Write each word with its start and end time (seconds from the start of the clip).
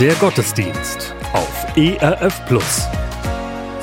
Der 0.00 0.14
Gottesdienst 0.14 1.12
auf 1.32 1.76
ERF 1.76 2.46
Plus. 2.46 2.86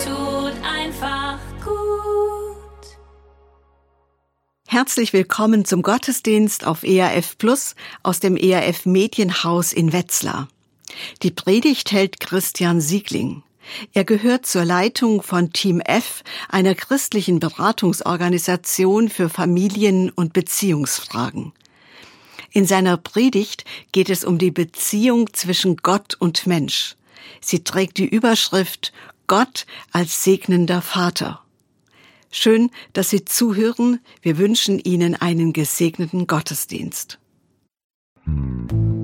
Tut 0.01 0.53
einfach 0.63 1.39
gut. 1.61 2.87
Herzlich 4.65 5.11
willkommen 5.11 5.65
zum 5.65 5.81
Gottesdienst 5.81 6.65
auf 6.65 6.83
ERF 6.83 7.37
Plus 7.37 7.75
aus 8.01 8.21
dem 8.21 8.37
ERF 8.37 8.85
Medienhaus 8.85 9.73
in 9.73 9.91
Wetzlar. 9.91 10.47
Die 11.21 11.31
Predigt 11.31 11.91
hält 11.91 12.21
Christian 12.21 12.79
Siegling. 12.79 13.43
Er 13.91 14.05
gehört 14.05 14.45
zur 14.45 14.63
Leitung 14.63 15.21
von 15.21 15.51
Team 15.51 15.81
F, 15.81 16.23
einer 16.47 16.75
christlichen 16.75 17.41
Beratungsorganisation 17.41 19.09
für 19.09 19.27
Familien- 19.27 20.11
und 20.11 20.31
Beziehungsfragen. 20.31 21.51
In 22.55 22.65
seiner 22.65 22.95
Predigt 22.95 23.65
geht 23.91 24.09
es 24.09 24.23
um 24.23 24.37
die 24.37 24.49
Beziehung 24.49 25.33
zwischen 25.33 25.75
Gott 25.75 26.15
und 26.17 26.47
Mensch. 26.47 26.95
Sie 27.41 27.65
trägt 27.65 27.97
die 27.97 28.07
Überschrift 28.07 28.93
Gott 29.27 29.65
als 29.91 30.23
segnender 30.23 30.81
Vater. 30.81 31.41
Schön, 32.31 32.71
dass 32.93 33.09
Sie 33.09 33.25
zuhören. 33.25 33.99
Wir 34.21 34.37
wünschen 34.37 34.79
Ihnen 34.79 35.15
einen 35.15 35.51
gesegneten 35.51 36.27
Gottesdienst. 36.27 37.19
Ich 38.25 38.94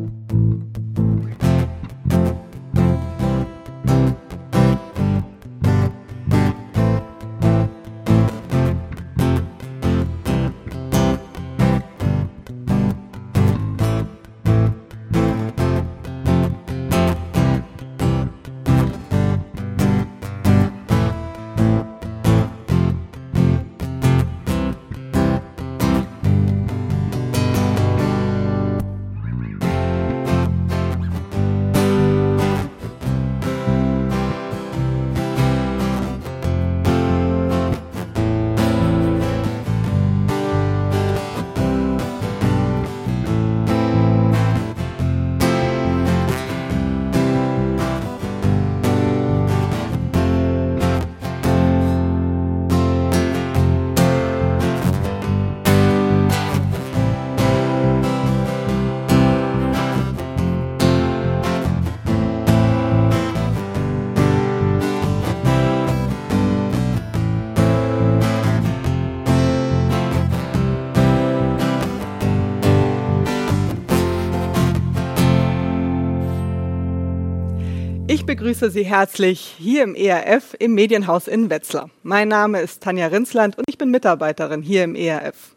begrüße 78.32 78.72
Sie 78.72 78.86
herzlich 78.86 79.56
hier 79.58 79.84
im 79.84 79.94
ERF 79.94 80.56
im 80.58 80.74
Medienhaus 80.74 81.28
in 81.28 81.50
Wetzlar. 81.50 81.90
Mein 82.02 82.30
Name 82.30 82.62
ist 82.62 82.82
Tanja 82.82 83.08
Rinsland 83.08 83.58
und 83.58 83.66
ich 83.68 83.78
bin 83.78 83.92
Mitarbeiterin 83.92 84.62
hier 84.62 84.86
im 84.86 84.96
ERF. 84.96 85.54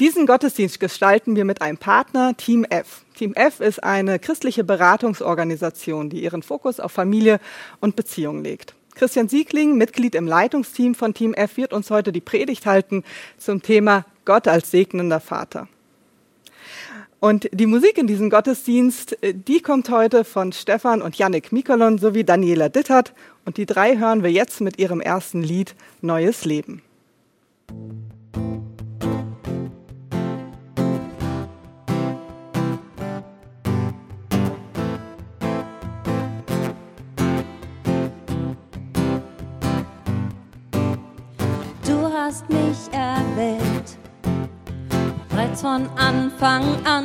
Diesen 0.00 0.26
Gottesdienst 0.26 0.80
gestalten 0.80 1.36
wir 1.36 1.44
mit 1.44 1.62
einem 1.62 1.78
Partner, 1.78 2.36
Team 2.36 2.64
F. 2.64 3.04
Team 3.14 3.32
F 3.34 3.60
ist 3.60 3.84
eine 3.84 4.18
christliche 4.18 4.64
Beratungsorganisation, 4.64 6.10
die 6.10 6.24
ihren 6.24 6.42
Fokus 6.42 6.80
auf 6.80 6.90
Familie 6.90 7.38
und 7.78 7.94
Beziehung 7.94 8.42
legt. 8.42 8.74
Christian 8.96 9.28
Siegling, 9.28 9.76
Mitglied 9.78 10.16
im 10.16 10.26
Leitungsteam 10.26 10.96
von 10.96 11.14
Team 11.14 11.32
F, 11.32 11.58
wird 11.58 11.72
uns 11.72 11.92
heute 11.92 12.10
die 12.10 12.20
Predigt 12.20 12.66
halten 12.66 13.04
zum 13.38 13.62
Thema 13.62 14.04
Gott 14.24 14.48
als 14.48 14.72
segnender 14.72 15.20
Vater. 15.20 15.68
Und 17.22 17.48
die 17.52 17.66
Musik 17.66 17.98
in 17.98 18.08
diesem 18.08 18.30
Gottesdienst, 18.30 19.22
äh, 19.22 19.32
die 19.32 19.60
kommt 19.60 19.88
heute 19.90 20.24
von 20.24 20.50
Stefan 20.50 21.00
und 21.00 21.14
Yannick 21.14 21.52
Mikolon 21.52 21.98
sowie 21.98 22.24
Daniela 22.24 22.68
Dittert. 22.68 23.14
Und 23.44 23.58
die 23.58 23.64
drei 23.64 23.96
hören 23.96 24.24
wir 24.24 24.32
jetzt 24.32 24.60
mit 24.60 24.76
ihrem 24.80 25.00
ersten 25.00 25.40
Lied 25.40 25.76
Neues 26.00 26.44
Leben. 26.44 26.82
Du 41.86 42.02
hast 42.12 42.48
mich 42.48 42.90
erwählt, 42.90 43.71
bereits 45.52 45.62
von 45.62 45.88
Anfang 45.96 46.64
an. 46.84 47.04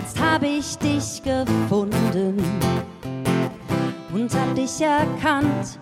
Jetzt 0.00 0.20
habe 0.20 0.46
ich 0.46 0.78
dich 0.78 1.22
gefunden 1.22 2.42
und 4.12 4.34
hab 4.34 4.54
dich 4.54 4.80
erkannt, 4.80 5.78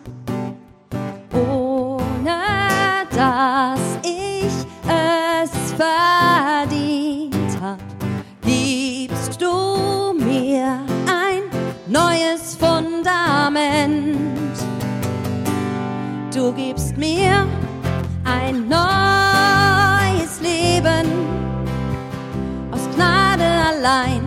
ohne 1.32 2.40
dass 3.14 3.80
ich 4.02 4.52
es 4.88 5.72
verdient 5.76 7.60
hab. 7.60 7.78
Gibst 8.42 9.40
du 9.40 10.14
mir 10.18 10.80
ein 11.06 11.42
neues 11.86 12.56
Fundament. 12.56 14.16
Du 16.34 16.52
gibst 16.52 16.96
mir 16.96 17.46
ein 18.24 18.68
neues 18.68 19.15
allein 23.86 24.22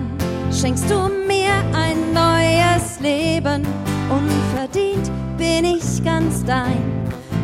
schenkst 0.52 0.90
du 0.90 1.10
mir 1.28 1.52
ein 1.74 2.14
neues 2.14 3.00
Leben. 3.00 3.66
Unverdient 4.10 5.12
bin 5.38 5.66
ich 5.66 6.04
ganz 6.04 6.44
dein. 6.46 6.82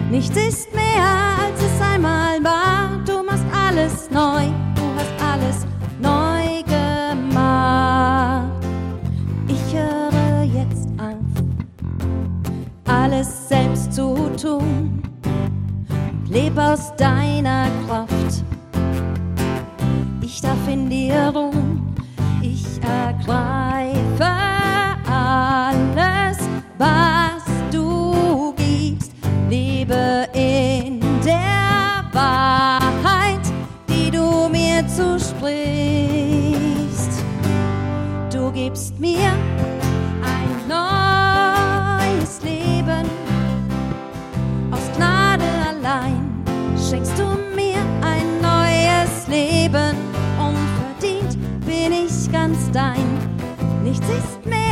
Nichts 0.09 0.38
ist 0.38 0.74
mehr, 0.74 1.36
als 1.44 1.62
es 1.62 1.81
einmal 1.81 2.42
war. 2.44 3.03
Du 3.06 3.24
machst 3.24 3.46
alles 3.53 4.09
neu, 4.12 4.44
du 4.76 4.84
hast 4.96 5.14
alles 5.34 5.66
neu 6.02 6.64
gemacht. 6.64 8.50
Ich 9.47 9.76
höre 9.76 10.44
jetzt 10.44 10.88
auf, 10.97 11.44
alles 12.86 13.50
selbst 13.50 13.94
zu 13.94 14.16
tun. 14.42 15.02
Leb 16.30 16.58
aus 16.58 16.96
deiner 16.96 17.68
Kraft. 17.88 18.44
Ich 20.22 20.42
darf 20.42 20.68
in 20.68 20.90
dir 20.90 21.32
ruhen. 21.34 21.75
Ich 22.85 22.91
ergreife 22.91 23.65
Nichts 54.07 54.65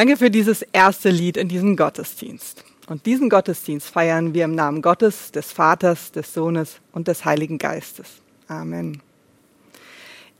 Danke 0.00 0.16
für 0.16 0.30
dieses 0.30 0.62
erste 0.62 1.10
Lied 1.10 1.36
in 1.36 1.48
diesem 1.48 1.76
Gottesdienst. 1.76 2.64
Und 2.86 3.04
diesen 3.04 3.28
Gottesdienst 3.28 3.86
feiern 3.86 4.32
wir 4.32 4.46
im 4.46 4.54
Namen 4.54 4.80
Gottes, 4.80 5.30
des 5.30 5.52
Vaters, 5.52 6.10
des 6.10 6.32
Sohnes 6.32 6.80
und 6.92 7.06
des 7.06 7.26
Heiligen 7.26 7.58
Geistes. 7.58 8.08
Amen. 8.48 9.02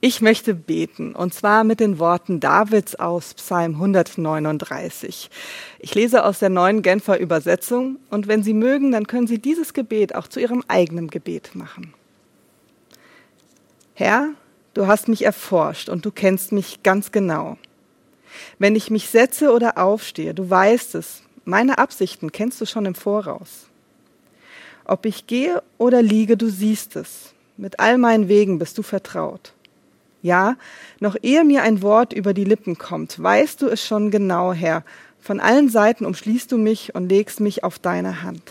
Ich 0.00 0.22
möchte 0.22 0.54
beten, 0.54 1.14
und 1.14 1.34
zwar 1.34 1.64
mit 1.64 1.78
den 1.78 1.98
Worten 1.98 2.40
Davids 2.40 2.94
aus 2.94 3.34
Psalm 3.34 3.74
139. 3.74 5.28
Ich 5.78 5.94
lese 5.94 6.24
aus 6.24 6.38
der 6.38 6.48
neuen 6.48 6.80
Genfer 6.80 7.20
Übersetzung, 7.20 7.98
und 8.08 8.28
wenn 8.28 8.42
Sie 8.42 8.54
mögen, 8.54 8.92
dann 8.92 9.06
können 9.06 9.26
Sie 9.26 9.40
dieses 9.40 9.74
Gebet 9.74 10.14
auch 10.14 10.26
zu 10.26 10.40
Ihrem 10.40 10.64
eigenen 10.68 11.08
Gebet 11.08 11.54
machen. 11.54 11.92
Herr, 13.92 14.30
du 14.72 14.86
hast 14.86 15.06
mich 15.08 15.22
erforscht 15.22 15.90
und 15.90 16.06
du 16.06 16.10
kennst 16.10 16.50
mich 16.50 16.82
ganz 16.82 17.12
genau. 17.12 17.58
Wenn 18.58 18.76
ich 18.76 18.90
mich 18.90 19.08
setze 19.08 19.52
oder 19.52 19.78
aufstehe, 19.78 20.34
du 20.34 20.48
weißt 20.48 20.94
es, 20.94 21.22
meine 21.44 21.78
Absichten 21.78 22.32
kennst 22.32 22.60
du 22.60 22.66
schon 22.66 22.86
im 22.86 22.94
Voraus. 22.94 23.66
Ob 24.84 25.06
ich 25.06 25.26
gehe 25.26 25.62
oder 25.78 26.02
liege, 26.02 26.36
du 26.36 26.48
siehst 26.48 26.96
es. 26.96 27.32
Mit 27.56 27.78
all 27.78 27.98
meinen 27.98 28.28
Wegen 28.28 28.58
bist 28.58 28.78
du 28.78 28.82
vertraut. 28.82 29.52
Ja, 30.22 30.56
noch 30.98 31.16
ehe 31.22 31.44
mir 31.44 31.62
ein 31.62 31.82
Wort 31.82 32.12
über 32.12 32.34
die 32.34 32.44
Lippen 32.44 32.76
kommt, 32.76 33.22
weißt 33.22 33.62
du 33.62 33.68
es 33.68 33.84
schon 33.84 34.10
genau, 34.10 34.52
Herr. 34.52 34.84
Von 35.20 35.40
allen 35.40 35.68
Seiten 35.68 36.06
umschließt 36.06 36.50
du 36.52 36.58
mich 36.58 36.94
und 36.94 37.08
legst 37.08 37.40
mich 37.40 37.64
auf 37.64 37.78
deine 37.78 38.22
Hand. 38.22 38.42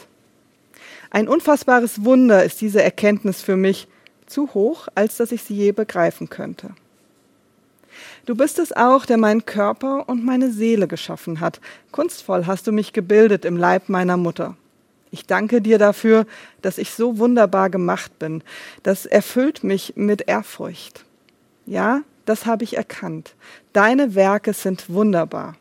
Ein 1.12 1.28
unfassbares 1.28 2.04
Wunder 2.06 2.44
ist 2.44 2.62
diese 2.62 2.82
Erkenntnis 2.84 3.42
für 3.42 3.56
mich, 3.56 3.88
zu 4.28 4.54
hoch, 4.54 4.88
als 4.94 5.18
dass 5.18 5.32
ich 5.32 5.42
sie 5.42 5.56
je 5.56 5.72
begreifen 5.72 6.30
könnte. 6.30 6.70
Du 8.26 8.36
bist 8.36 8.60
es 8.60 8.72
auch, 8.72 9.06
der 9.06 9.18
meinen 9.18 9.46
Körper 9.46 10.08
und 10.08 10.24
meine 10.24 10.52
Seele 10.52 10.88
geschaffen 10.88 11.40
hat. 11.40 11.60
Kunstvoll 11.92 12.46
hast 12.46 12.68
du 12.68 12.72
mich 12.72 12.94
gebildet 12.94 13.46
im 13.46 13.58
Leib 13.58 13.90
meiner 13.90 14.18
Mutter. 14.18 14.56
Ich 15.12 15.26
danke 15.26 15.62
dir 15.62 15.78
dafür, 15.80 16.26
dass 16.62 16.78
ich 16.78 16.92
so 16.92 17.18
wunderbar 17.18 17.70
gemacht 17.70 18.20
bin. 18.20 18.44
Das 18.84 19.06
erfüllt 19.06 19.64
mich 19.64 19.94
mit 19.96 20.28
Ehrfurcht. 20.28 21.04
Ja, 21.66 22.02
das 22.26 22.46
habe 22.46 22.64
ich 22.64 22.78
erkannt. 22.78 23.34
Deine 23.74 24.14
Werke 24.14 24.54
sind 24.54 24.90
wunderbar. 24.90 25.56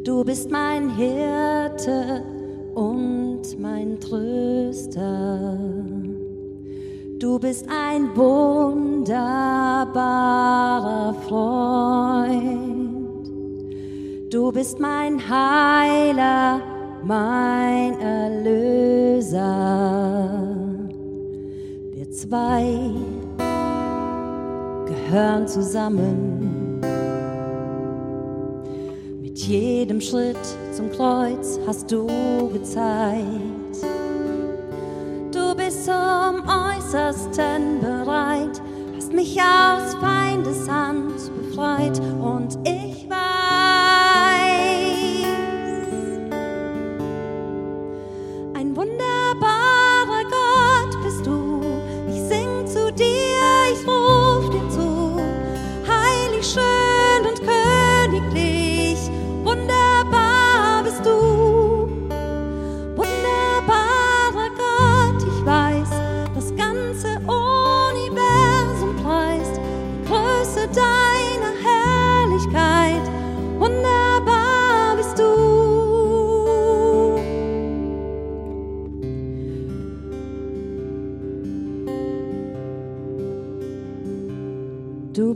Du 0.05 0.25
bist 0.25 0.51
mein 0.51 0.97
Hirte 0.97 2.25
und 2.75 3.43
mein 3.61 4.01
Tröster. 4.01 5.57
Du 7.21 7.39
bist 7.39 7.67
ein 7.69 8.09
wunderbarer 8.17 11.15
Freund. 11.29 13.29
Du 14.29 14.51
bist 14.51 14.81
mein 14.81 15.21
Heiler, 15.21 16.61
mein 17.05 18.01
Erlöser. 18.01 19.39
Wir 21.93 22.11
zwei 22.11 22.91
gehören 24.87 25.47
zusammen. 25.47 26.62
Jedem 29.49 30.01
Schritt 30.01 30.37
zum 30.73 30.89
Kreuz 30.93 31.59
hast 31.67 31.91
du 31.91 32.07
gezeigt. 32.53 33.27
Du 35.33 35.55
bist 35.57 35.85
zum 35.85 36.43
Äußersten 36.47 37.81
bereit, 37.81 38.63
hast 38.95 39.13
mich 39.13 39.37
aus 39.41 39.95
Feindes 40.01 40.69
Hand 40.69 41.15
befreit 41.37 41.99
und 42.23 42.57
ich 42.65 43.11
weiß, 43.11 44.12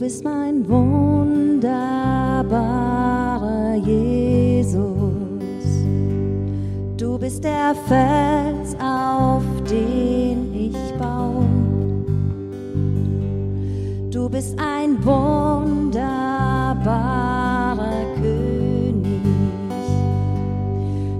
bist 0.06 0.22
mein 0.22 0.68
wunderbarer 0.68 1.74
Jesus. 3.74 4.78
Du 6.96 7.18
bist 7.18 7.42
der 7.42 7.74
Fels, 7.88 8.76
auf 8.80 9.42
den 9.68 10.54
ich 10.54 10.76
baue. 10.96 11.48
Du 14.12 14.28
bist 14.28 14.56
ein 14.60 15.04
wunderbarer 15.04 16.14
König, 18.20 19.22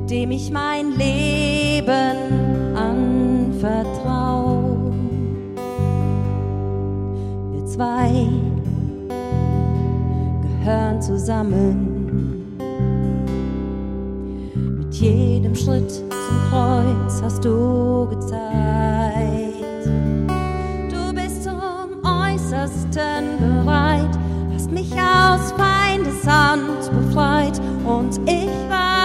dem 0.08 0.30
ich 0.30 0.52
mein 0.52 0.92
Leben 0.92 2.25
zusammen. 11.06 12.56
Mit 14.78 14.94
jedem 14.94 15.54
Schritt 15.54 15.90
zum 15.90 16.04
Kreuz 16.50 17.22
hast 17.22 17.44
du 17.44 18.08
gezeigt. 18.08 19.86
Du 20.90 21.14
bist 21.14 21.44
zum 21.44 21.56
Äußersten 22.02 23.38
bereit, 23.38 24.18
hast 24.52 24.72
mich 24.72 24.92
aus 24.94 25.52
Feindes 25.52 26.26
Hand 26.26 26.90
befreit 26.90 27.60
und 27.84 28.18
ich 28.28 28.50
weiß, 28.68 28.95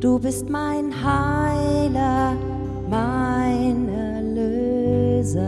Du 0.00 0.20
bist 0.20 0.48
mein 0.48 0.94
Heiler, 0.94 2.36
mein 2.88 3.88
Erlöser. 3.88 5.42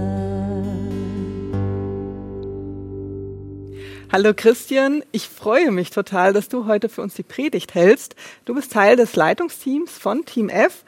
Hallo 4.11 4.33
Christian, 4.35 5.04
ich 5.12 5.28
freue 5.28 5.71
mich 5.71 5.90
total, 5.90 6.33
dass 6.33 6.49
du 6.49 6.66
heute 6.66 6.88
für 6.88 7.00
uns 7.00 7.14
die 7.14 7.23
Predigt 7.23 7.76
hältst. 7.76 8.16
Du 8.45 8.57
bist 8.57 8.73
Teil 8.73 8.97
des 8.97 9.14
Leitungsteams 9.14 9.92
von 9.92 10.25
Team 10.25 10.49
F 10.49 10.85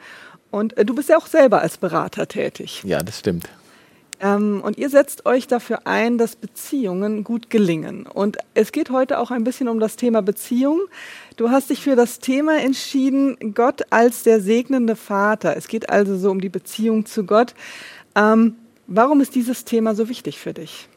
und 0.51 0.75
äh, 0.77 0.83
du 0.83 0.93
bist 0.93 1.07
ja 1.07 1.15
auch 1.17 1.27
selber 1.27 1.61
als 1.61 1.77
Berater 1.77 2.27
tätig. 2.27 2.83
Ja, 2.83 3.01
das 3.01 3.19
stimmt. 3.19 3.47
Ähm, 4.23 4.61
und 4.63 4.77
ihr 4.77 4.89
setzt 4.89 5.25
euch 5.25 5.47
dafür 5.47 5.85
ein, 5.85 6.17
dass 6.17 6.37
Beziehungen 6.37 7.25
gut 7.25 7.49
gelingen. 7.49 8.07
Und 8.07 8.37
es 8.53 8.71
geht 8.71 8.89
heute 8.89 9.19
auch 9.19 9.31
ein 9.31 9.43
bisschen 9.43 9.67
um 9.67 9.81
das 9.81 9.97
Thema 9.97 10.21
Beziehung. 10.21 10.79
Du 11.35 11.49
hast 11.49 11.71
dich 11.71 11.81
für 11.81 11.95
das 11.95 12.19
Thema 12.19 12.59
entschieden, 12.59 13.53
Gott 13.55 13.81
als 13.89 14.23
der 14.23 14.39
segnende 14.39 14.95
Vater. 14.95 15.57
Es 15.57 15.67
geht 15.67 15.89
also 15.89 16.15
so 16.15 16.29
um 16.29 16.39
die 16.39 16.49
Beziehung 16.49 17.05
zu 17.05 17.25
Gott. 17.25 17.55
Ähm, 18.15 18.55
warum 18.85 19.19
ist 19.19 19.33
dieses 19.33 19.65
Thema 19.65 19.95
so 19.95 20.09
wichtig 20.09 20.37
für 20.37 20.53
dich? 20.53 20.87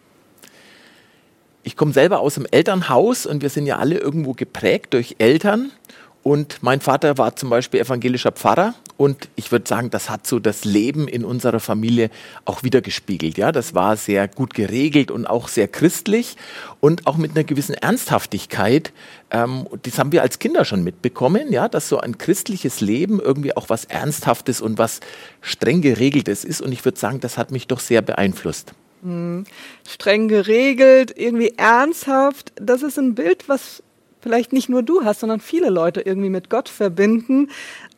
Ich 1.63 1.77
komme 1.77 1.93
selber 1.93 2.21
aus 2.21 2.35
dem 2.35 2.47
Elternhaus 2.51 3.25
und 3.25 3.43
wir 3.43 3.49
sind 3.49 3.67
ja 3.67 3.79
alle 3.79 3.99
irgendwo 3.99 4.35
geprägt 4.35 4.93
durch 4.93 5.17
Eltern. 5.19 5.73
Und 6.27 6.61
mein 6.61 6.81
Vater 6.81 7.19
war 7.19 7.37
zum 7.37 7.51
Beispiel 7.51 7.79
evangelischer 7.79 8.33
Pfarrer 8.33 8.75
und 8.97 9.29
ich 9.37 9.53
würde 9.53 9.69
sagen, 9.69 9.91
das 9.91 10.11
hat 10.11 10.27
so 10.27 10.41
das 10.41 10.65
Leben 10.65 11.07
in 11.07 11.25
unserer 11.25 11.61
Familie 11.61 12.11
auch 12.45 12.65
wieder 12.65 12.81
gespiegelt. 12.81 13.39
Ja, 13.39 13.53
das 13.53 13.77
war 13.77 13.97
sehr 13.97 14.27
gut 14.27 14.53
geregelt 14.53 15.13
und 15.13 15.27
auch 15.27 15.47
sehr 15.47 15.69
christlich 15.69 16.37
und 16.81 17.07
auch 17.07 17.17
mit 17.17 17.37
einer 17.37 17.45
gewissen 17.45 17.75
Ernsthaftigkeit. 17.75 18.93
Ähm, 19.31 19.69
das 19.85 20.01
haben 20.01 20.11
wir 20.11 20.23
als 20.23 20.41
Kinder 20.41 20.65
schon 20.65 20.83
mitbekommen, 20.83 21.53
ja, 21.53 21.69
dass 21.69 21.89
so 21.89 22.01
ein 22.01 22.19
christliches 22.19 22.81
Leben 22.81 23.21
irgendwie 23.21 23.57
auch 23.57 23.69
was 23.69 23.85
Ernsthaftes 23.85 24.61
und 24.61 24.79
was 24.79 24.99
streng 25.43 25.81
geregeltes 25.81 26.43
ist. 26.43 26.61
Und 26.61 26.73
ich 26.73 26.85
würde 26.85 26.99
sagen, 26.99 27.21
das 27.21 27.39
hat 27.39 27.53
mich 27.53 27.69
doch 27.69 27.79
sehr 27.79 28.03
beeinflusst. 28.03 28.73
Hm. 29.05 29.45
Streng 29.89 30.27
geregelt, 30.27 31.15
irgendwie 31.17 31.55
ernsthaft. 31.57 32.51
Das 32.57 32.83
ist 32.83 32.99
ein 32.99 33.15
Bild, 33.15 33.49
was 33.49 33.85
vielleicht 34.27 34.53
nicht 34.53 34.69
nur 34.69 34.83
du 34.83 35.05
hast, 35.05 35.21
sondern 35.21 35.39
viele 35.39 35.71
Leute 35.71 36.01
irgendwie 36.01 36.31
mit 36.31 36.51
Gott 36.51 36.69
verbinden. 36.69 37.49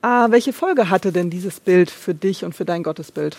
Äh, 0.02 0.30
welche 0.30 0.52
Folge 0.52 0.90
hatte 0.90 1.10
denn 1.10 1.30
dieses 1.30 1.58
Bild 1.58 1.90
für 1.90 2.12
dich 2.12 2.44
und 2.44 2.54
für 2.54 2.66
dein 2.66 2.82
Gottesbild? 2.82 3.38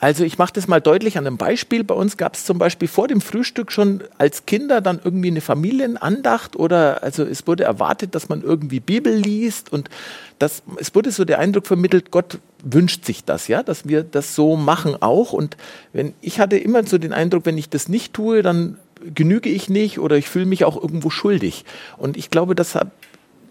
Also 0.00 0.24
ich 0.24 0.36
mache 0.36 0.52
das 0.52 0.66
mal 0.66 0.80
deutlich 0.80 1.16
an 1.18 1.24
einem 1.24 1.36
Beispiel. 1.36 1.84
Bei 1.84 1.94
uns 1.94 2.16
gab 2.16 2.34
es 2.34 2.44
zum 2.44 2.58
Beispiel 2.58 2.88
vor 2.88 3.06
dem 3.06 3.20
Frühstück 3.20 3.70
schon 3.70 4.02
als 4.18 4.44
Kinder 4.44 4.80
dann 4.80 4.98
irgendwie 5.04 5.28
eine 5.28 5.40
Familienandacht 5.40 6.56
oder 6.56 7.04
also 7.04 7.22
es 7.22 7.46
wurde 7.46 7.62
erwartet, 7.62 8.16
dass 8.16 8.28
man 8.28 8.42
irgendwie 8.42 8.80
Bibel 8.80 9.14
liest 9.14 9.72
und 9.72 9.88
das, 10.40 10.64
es 10.78 10.92
wurde 10.96 11.12
so 11.12 11.24
der 11.24 11.38
Eindruck 11.38 11.68
vermittelt, 11.68 12.10
Gott 12.10 12.40
wünscht 12.64 13.04
sich 13.04 13.24
das, 13.24 13.46
ja, 13.46 13.62
dass 13.62 13.86
wir 13.86 14.02
das 14.02 14.34
so 14.34 14.56
machen 14.56 15.00
auch. 15.00 15.32
Und 15.32 15.56
wenn 15.92 16.14
ich 16.20 16.40
hatte 16.40 16.56
immer 16.56 16.84
so 16.84 16.98
den 16.98 17.12
Eindruck, 17.12 17.46
wenn 17.46 17.56
ich 17.56 17.68
das 17.68 17.88
nicht 17.88 18.12
tue, 18.12 18.42
dann 18.42 18.78
genüge 19.14 19.48
ich 19.48 19.68
nicht 19.68 19.98
oder 19.98 20.16
ich 20.16 20.28
fühle 20.28 20.46
mich 20.46 20.64
auch 20.64 20.80
irgendwo 20.80 21.10
schuldig. 21.10 21.64
Und 21.96 22.16
ich 22.16 22.30
glaube, 22.30 22.54
das, 22.54 22.74
hat, 22.74 22.90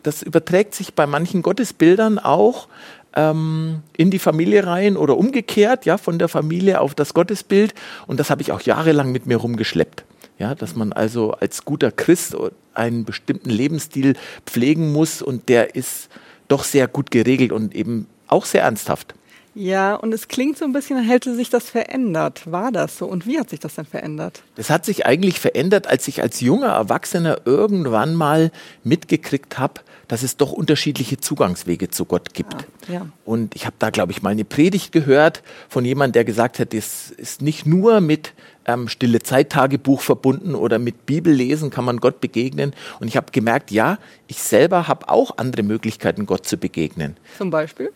das 0.03 0.23
überträgt 0.23 0.75
sich 0.75 0.93
bei 0.93 1.05
manchen 1.05 1.41
Gottesbildern 1.41 2.19
auch 2.19 2.67
ähm, 3.15 3.83
in 3.95 4.11
die 4.11 4.19
Familie 4.19 4.65
rein 4.65 4.97
oder 4.97 5.17
umgekehrt, 5.17 5.85
ja, 5.85 5.97
von 5.97 6.19
der 6.19 6.27
Familie 6.27 6.81
auf 6.81 6.95
das 6.95 7.13
Gottesbild. 7.13 7.73
Und 8.07 8.19
das 8.19 8.29
habe 8.29 8.41
ich 8.41 8.51
auch 8.51 8.61
jahrelang 8.61 9.11
mit 9.11 9.25
mir 9.25 9.37
rumgeschleppt. 9.37 10.05
Ja, 10.37 10.55
dass 10.55 10.75
man 10.75 10.91
also 10.91 11.33
als 11.33 11.65
guter 11.65 11.91
Christ 11.91 12.35
einen 12.73 13.05
bestimmten 13.05 13.49
Lebensstil 13.49 14.15
pflegen 14.45 14.91
muss 14.91 15.21
und 15.21 15.49
der 15.49 15.75
ist 15.75 16.09
doch 16.47 16.63
sehr 16.63 16.87
gut 16.87 17.11
geregelt 17.11 17.51
und 17.51 17.75
eben 17.75 18.07
auch 18.27 18.45
sehr 18.45 18.63
ernsthaft. 18.63 19.13
Ja, 19.53 19.95
und 19.95 20.13
es 20.13 20.27
klingt 20.27 20.57
so 20.57 20.65
ein 20.65 20.71
bisschen, 20.71 20.97
als 20.97 21.07
hätte 21.07 21.35
sich 21.35 21.49
das 21.49 21.69
verändert. 21.69 22.49
War 22.49 22.71
das 22.71 22.97
so? 22.97 23.05
Und 23.05 23.27
wie 23.27 23.39
hat 23.39 23.49
sich 23.49 23.59
das 23.59 23.75
denn 23.75 23.85
verändert? 23.85 24.43
Das 24.55 24.69
hat 24.69 24.85
sich 24.85 25.05
eigentlich 25.05 25.39
verändert, 25.39 25.87
als 25.87 26.07
ich 26.07 26.21
als 26.21 26.39
junger 26.39 26.69
Erwachsener 26.69 27.41
irgendwann 27.45 28.15
mal 28.15 28.51
mitgekriegt 28.83 29.59
habe, 29.59 29.81
dass 30.07 30.23
es 30.23 30.37
doch 30.37 30.51
unterschiedliche 30.51 31.17
Zugangswege 31.17 31.89
zu 31.89 32.05
Gott 32.05 32.33
gibt. 32.33 32.53
Ja, 32.87 32.93
ja. 32.93 33.07
Und 33.25 33.55
ich 33.55 33.65
habe 33.65 33.75
da, 33.79 33.89
glaube 33.89 34.11
ich, 34.11 34.21
mal 34.21 34.31
eine 34.31 34.45
Predigt 34.45 34.91
gehört 34.91 35.43
von 35.69 35.85
jemandem, 35.85 36.13
der 36.13 36.25
gesagt 36.25 36.59
hat, 36.59 36.73
das 36.73 37.11
ist 37.11 37.41
nicht 37.41 37.65
nur 37.65 38.01
mit 38.01 38.33
ähm, 38.65 38.87
stille 38.87 39.21
Zeittagebuch 39.21 40.01
verbunden 40.01 40.55
oder 40.55 40.79
mit 40.79 41.05
Bibellesen 41.05 41.69
kann 41.69 41.85
man 41.85 41.97
Gott 41.97 42.21
begegnen. 42.21 42.73
Und 42.99 43.07
ich 43.07 43.17
habe 43.17 43.31
gemerkt, 43.31 43.71
ja, 43.71 43.97
ich 44.27 44.41
selber 44.41 44.87
habe 44.87 45.09
auch 45.09 45.37
andere 45.37 45.63
Möglichkeiten, 45.63 46.25
Gott 46.25 46.45
zu 46.45 46.57
begegnen. 46.57 47.17
Zum 47.37 47.49
Beispiel? 47.49 47.91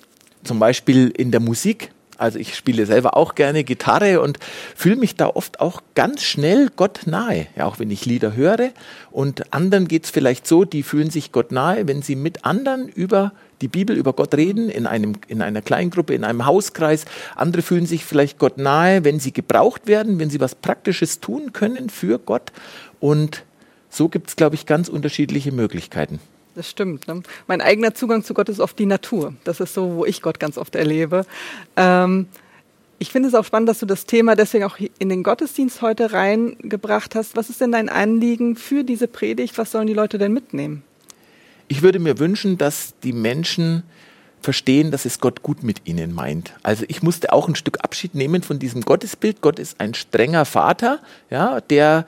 Zum 0.45 0.59
Beispiel 0.59 1.09
in 1.09 1.31
der 1.31 1.39
Musik. 1.39 1.91
Also 2.17 2.39
ich 2.39 2.55
spiele 2.55 2.85
selber 2.85 3.17
auch 3.17 3.35
gerne 3.35 3.65
Gitarre 3.65 4.21
und 4.21 4.39
fühle 4.75 4.95
mich 4.95 5.15
da 5.15 5.27
oft 5.27 5.59
auch 5.59 5.81
ganz 5.95 6.23
schnell 6.23 6.69
Gott 6.73 7.01
nahe, 7.05 7.47
ja, 7.57 7.65
auch 7.65 7.77
wenn 7.77 7.91
ich 7.91 8.05
Lieder 8.05 8.35
höre. 8.35 8.69
Und 9.11 9.53
anderen 9.53 9.87
geht 9.87 10.05
es 10.05 10.11
vielleicht 10.11 10.47
so, 10.47 10.63
die 10.63 10.83
fühlen 10.83 11.09
sich 11.09 11.33
Gott 11.33 11.51
nahe, 11.51 11.87
wenn 11.87 12.01
sie 12.01 12.15
mit 12.15 12.45
anderen 12.45 12.87
über 12.87 13.33
die 13.61 13.67
Bibel, 13.67 13.97
über 13.97 14.13
Gott 14.13 14.33
reden, 14.35 14.69
in, 14.69 14.87
einem, 14.87 15.13
in 15.27 15.41
einer 15.41 15.61
Kleingruppe, 15.61 16.13
in 16.13 16.23
einem 16.23 16.45
Hauskreis. 16.45 17.05
Andere 17.35 17.61
fühlen 17.61 17.85
sich 17.85 18.05
vielleicht 18.05 18.37
Gott 18.39 18.57
nahe, 18.57 19.03
wenn 19.03 19.19
sie 19.19 19.33
gebraucht 19.33 19.87
werden, 19.87 20.19
wenn 20.19 20.29
sie 20.29 20.39
was 20.39 20.55
Praktisches 20.55 21.19
tun 21.19 21.51
können 21.51 21.89
für 21.89 22.19
Gott. 22.19 22.51
Und 22.99 23.43
so 23.89 24.09
gibt 24.09 24.29
es, 24.29 24.35
glaube 24.35 24.55
ich, 24.55 24.65
ganz 24.65 24.89
unterschiedliche 24.89 25.51
Möglichkeiten. 25.51 26.19
Das 26.55 26.69
stimmt. 26.69 27.07
Ne? 27.07 27.21
Mein 27.47 27.62
eigener 27.62 27.93
Zugang 27.93 28.24
zu 28.24 28.33
Gott 28.33 28.47
ist 28.50 28.59
oft 28.59 28.79
die 28.79 28.85
Natur. 28.85 29.33
Das 29.43 29.59
ist 29.59 29.74
so, 29.74 29.95
wo 29.95 30.05
ich 30.05 30.21
Gott 30.21 30.39
ganz 30.39 30.57
oft 30.57 30.75
erlebe. 30.75 31.25
Ähm, 31.75 32.27
ich 32.97 33.12
finde 33.12 33.27
es 33.27 33.35
auch 33.35 33.43
spannend, 33.43 33.67
dass 33.67 33.79
du 33.79 33.85
das 33.85 34.05
Thema 34.05 34.35
deswegen 34.35 34.63
auch 34.63 34.77
in 35.00 35.09
den 35.09 35.21
Gottesdienst 35.21 35.81
heute 35.81 36.13
reingebracht 36.13 37.13
hast. 37.13 37.35
Was 37.35 37.50
ist 37.50 37.59
denn 37.59 37.74
dein 37.74 37.89
Anliegen 37.89 38.55
für 38.55 38.85
diese 38.85 39.07
Predigt? 39.07 39.57
Was 39.57 39.71
sollen 39.71 39.88
die 39.88 39.93
Leute 39.93 40.17
denn 40.17 40.31
mitnehmen? 40.31 40.83
Ich 41.67 41.81
würde 41.81 42.00
mir 42.00 42.19
wünschen, 42.19 42.57
dass 42.57 42.93
die 43.03 43.12
Menschen 43.12 43.83
verstehen, 44.39 44.91
dass 44.91 45.05
es 45.05 45.19
Gott 45.19 45.43
gut 45.43 45.63
mit 45.63 45.81
ihnen 45.85 46.13
meint. 46.13 46.53
Also 46.63 46.85
ich 46.88 47.03
musste 47.03 47.33
auch 47.33 47.50
ein 47.50 47.55
Stück 47.55 47.83
Abschied 47.83 48.15
nehmen 48.15 48.43
von 48.43 48.59
diesem 48.59 48.81
Gottesbild. 48.81 49.41
Gott 49.41 49.59
ist 49.59 49.81
ein 49.81 49.93
strenger 49.93 50.45
Vater, 50.45 51.00
ja, 51.29 51.59
der 51.59 52.05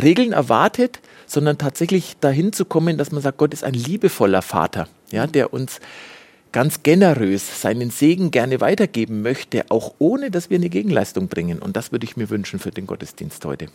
Regeln 0.00 0.32
erwartet, 0.32 1.00
sondern 1.26 1.58
tatsächlich 1.58 2.16
dahin 2.20 2.52
zu 2.52 2.64
kommen, 2.64 2.98
dass 2.98 3.12
man 3.12 3.22
sagt, 3.22 3.38
Gott 3.38 3.52
ist 3.52 3.64
ein 3.64 3.74
liebevoller 3.74 4.42
Vater, 4.42 4.88
ja, 5.10 5.26
der 5.26 5.52
uns 5.52 5.80
ganz 6.52 6.82
generös 6.82 7.60
seinen 7.60 7.90
Segen 7.90 8.30
gerne 8.30 8.60
weitergeben 8.60 9.22
möchte, 9.22 9.66
auch 9.68 9.94
ohne 9.98 10.30
dass 10.30 10.50
wir 10.50 10.56
eine 10.56 10.70
Gegenleistung 10.70 11.28
bringen. 11.28 11.58
Und 11.58 11.76
das 11.76 11.92
würde 11.92 12.04
ich 12.04 12.16
mir 12.16 12.30
wünschen 12.30 12.58
für 12.58 12.70
den 12.70 12.86
Gottesdienst 12.86 13.44
heute. 13.44 13.66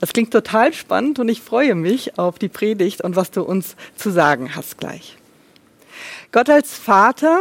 Das 0.00 0.12
klingt 0.12 0.32
total 0.32 0.72
spannend 0.74 1.18
und 1.18 1.28
ich 1.28 1.40
freue 1.40 1.74
mich 1.74 2.18
auf 2.18 2.38
die 2.38 2.48
Predigt 2.48 3.00
und 3.00 3.16
was 3.16 3.30
du 3.30 3.42
uns 3.42 3.76
zu 3.96 4.10
sagen 4.10 4.54
hast 4.54 4.78
gleich. 4.78 5.16
Gott 6.30 6.50
als 6.50 6.74
Vater, 6.74 7.40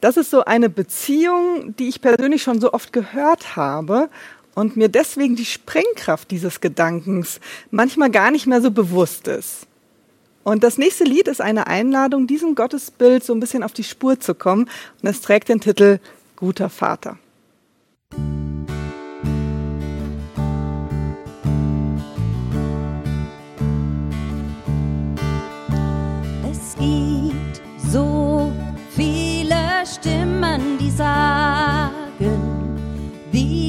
das 0.00 0.16
ist 0.16 0.30
so 0.30 0.44
eine 0.44 0.70
Beziehung, 0.70 1.74
die 1.78 1.88
ich 1.88 2.00
persönlich 2.00 2.42
schon 2.42 2.60
so 2.60 2.72
oft 2.72 2.92
gehört 2.92 3.56
habe 3.56 4.08
und 4.54 4.76
mir 4.76 4.88
deswegen 4.88 5.36
die 5.36 5.44
Sprengkraft 5.44 6.30
dieses 6.30 6.60
Gedankens 6.60 7.40
manchmal 7.70 8.10
gar 8.10 8.30
nicht 8.30 8.46
mehr 8.46 8.60
so 8.60 8.70
bewusst 8.70 9.28
ist. 9.28 9.66
Und 10.44 10.64
das 10.64 10.76
nächste 10.76 11.04
Lied 11.04 11.28
ist 11.28 11.40
eine 11.40 11.68
Einladung, 11.68 12.26
diesem 12.26 12.54
Gottesbild 12.54 13.22
so 13.22 13.32
ein 13.32 13.40
bisschen 13.40 13.62
auf 13.62 13.72
die 13.72 13.84
Spur 13.84 14.18
zu 14.18 14.34
kommen. 14.34 14.68
Und 15.00 15.08
es 15.08 15.20
trägt 15.20 15.48
den 15.48 15.60
Titel 15.60 16.00
Guter 16.36 16.68
Vater. 16.68 17.16
Es 26.50 26.74
gibt 26.76 27.62
so 27.92 28.52
viele 28.96 29.86
Stimmen, 29.86 30.78
die 30.78 30.90
sagen, 30.90 32.61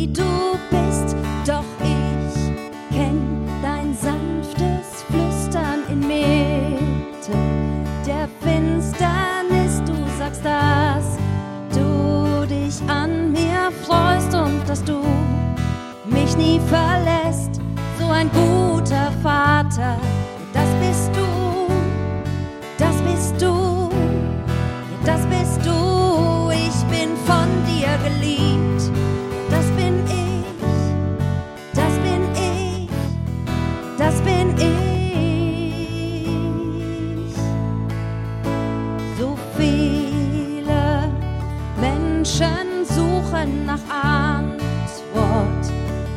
du 0.08 0.58
bist, 0.70 1.16
doch 1.46 1.64
ich 1.82 2.96
kenn 2.96 3.48
dein 3.62 3.96
sanftes 3.96 5.04
Flüstern 5.10 5.84
inmitten 5.90 7.86
der 8.06 8.28
Finsternis. 8.42 9.82
Du 9.86 9.94
sagst, 10.18 10.44
dass 10.44 11.18
du 11.74 12.46
dich 12.48 12.82
an 12.90 13.32
mir 13.32 13.72
freust 13.86 14.34
und 14.34 14.68
dass 14.68 14.84
du 14.84 15.00
mich 16.06 16.36
nie 16.38 16.60
verlässt. 16.68 17.62
So 18.00 18.08
ein 18.08 18.30
guter 18.32 19.12
Vater, 19.22 19.98
das 20.54 20.70
bist 20.82 21.12
du, 21.16 21.72
das 22.78 22.96
bist 23.02 23.42
du, 23.42 23.90
das 25.06 25.22
geliebt. 28.04 28.53
Suchen 42.86 43.66
nach 43.66 43.80
Antwort 43.90 45.72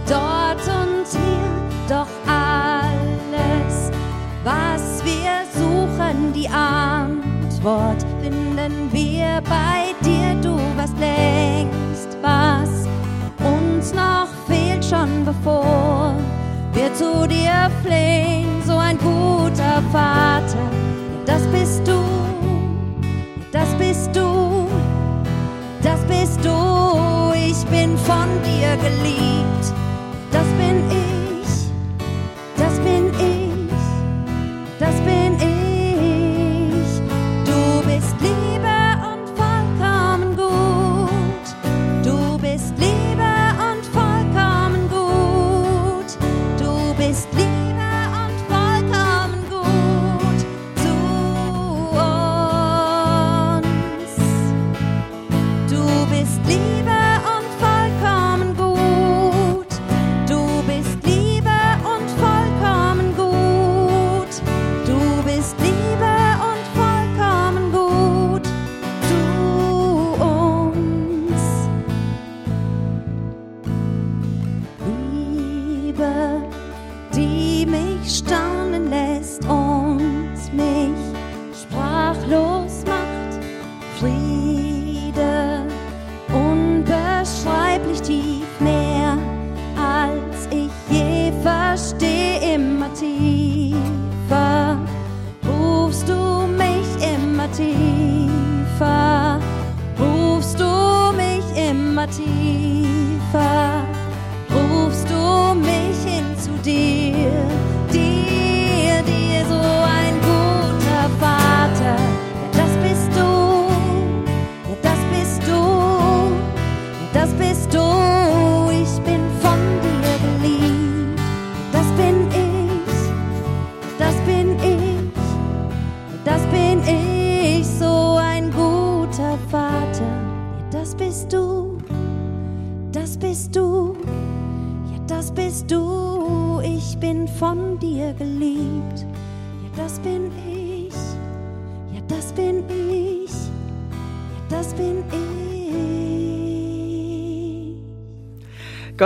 dort 0.08 0.62
und 0.66 1.06
hier, 1.10 1.88
doch 1.88 2.08
alles, 2.26 3.90
was 4.44 5.04
wir 5.04 5.44
suchen, 5.54 6.32
die 6.32 6.48
Antwort 6.48 8.04
finden 8.20 8.92
wir 8.92 9.40
bei 9.48 9.94
dir. 10.04 10.34
Du 10.42 10.56
weißt 10.76 10.98
längst, 10.98 12.16
was 12.22 12.88
uns 13.44 13.92
noch 13.92 14.28
fehlt, 14.46 14.84
schon 14.84 15.24
bevor 15.24 16.14
wir 16.72 16.92
zu 16.94 17.26
dir 17.28 17.70
flehen. 17.84 18.62
So 18.66 18.76
ein 18.76 18.98
guter 18.98 19.82
Vater, 19.92 20.70
das 21.24 21.42
bist 21.48 21.86
du, 21.86 22.00
das 23.52 23.68
bist 23.78 24.14
du, 24.14 24.45
du. 26.46 27.32
Ich 27.48 27.60
bin 27.66 27.96
von 27.98 28.28
dir 28.46 28.76
geliebt, 28.86 29.55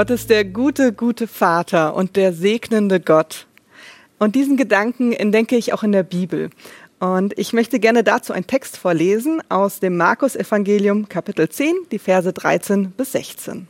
Gott 0.01 0.09
ist 0.09 0.31
der 0.31 0.47
gute, 0.47 0.95
gute 0.95 1.27
Vater 1.27 1.95
und 1.95 2.17
der 2.17 2.33
segnende 2.33 3.01
Gott. 3.01 3.47
Und 4.19 4.35
diesen 4.35 4.57
Gedanken 4.57 5.13
entdecke 5.13 5.59
ich 5.59 5.75
auch 5.75 5.83
in 5.83 5.93
der 5.93 6.05
Bibel. 6.05 6.49
Und 7.01 7.39
ich 7.39 7.53
möchte 7.53 7.79
gerne 7.79 8.03
dazu 8.03 8.33
einen 8.33 8.47
Text 8.47 8.79
vorlesen 8.79 9.43
aus 9.51 9.79
dem 9.79 9.99
Markus-Evangelium, 9.99 11.11
Kapitel 11.11 11.51
10, 11.51 11.75
die 11.93 11.99
Verse 11.99 12.33
13 12.33 12.93
bis 12.93 13.13
16. 13.13 13.69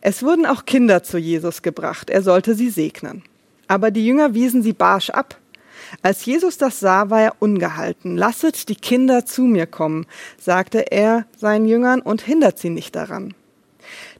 Es 0.00 0.24
wurden 0.24 0.46
auch 0.46 0.64
Kinder 0.64 1.04
zu 1.04 1.16
Jesus 1.16 1.62
gebracht, 1.62 2.10
er 2.10 2.22
sollte 2.22 2.56
sie 2.56 2.68
segnen. 2.68 3.22
Aber 3.68 3.92
die 3.92 4.04
Jünger 4.04 4.34
wiesen 4.34 4.64
sie 4.64 4.72
barsch 4.72 5.10
ab. 5.10 5.38
Als 6.02 6.24
Jesus 6.24 6.58
das 6.58 6.80
sah, 6.80 7.08
war 7.08 7.22
er 7.22 7.36
ungehalten. 7.38 8.16
Lasset 8.16 8.68
die 8.68 8.74
Kinder 8.74 9.24
zu 9.24 9.42
mir 9.42 9.66
kommen, 9.66 10.06
sagte 10.40 10.90
er 10.90 11.24
seinen 11.36 11.68
Jüngern 11.68 12.00
und 12.00 12.20
hindert 12.20 12.58
sie 12.58 12.70
nicht 12.70 12.96
daran. 12.96 13.34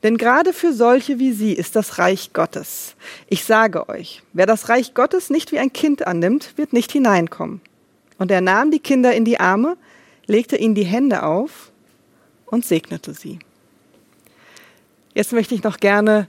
Denn 0.03 0.17
gerade 0.17 0.53
für 0.53 0.73
solche 0.73 1.19
wie 1.19 1.33
sie 1.33 1.53
ist 1.53 1.75
das 1.75 1.99
Reich 1.99 2.33
Gottes. 2.33 2.95
Ich 3.29 3.45
sage 3.45 3.89
euch, 3.89 4.23
wer 4.33 4.47
das 4.47 4.69
Reich 4.69 4.95
Gottes 4.95 5.31
nicht 5.31 5.51
wie 5.51 5.59
ein 5.59 5.73
Kind 5.73 6.07
annimmt, 6.07 6.53
wird 6.57 6.73
nicht 6.73 6.93
hineinkommen. 6.93 7.61
Und 8.19 8.31
er 8.31 8.41
nahm 8.41 8.71
die 8.71 8.81
Kinder 8.81 9.13
in 9.15 9.25
die 9.25 9.41
Arme, 9.41 9.77
legte 10.27 10.57
ihnen 10.57 10.75
die 10.75 10.85
Hände 10.85 11.23
auf 11.25 11.73
und 12.47 12.65
segnete 12.65 13.15
sie. 13.15 13.39
Jetzt 15.15 15.33
möchte 15.33 15.55
ich 15.55 15.63
noch 15.63 15.79
gerne 15.79 16.29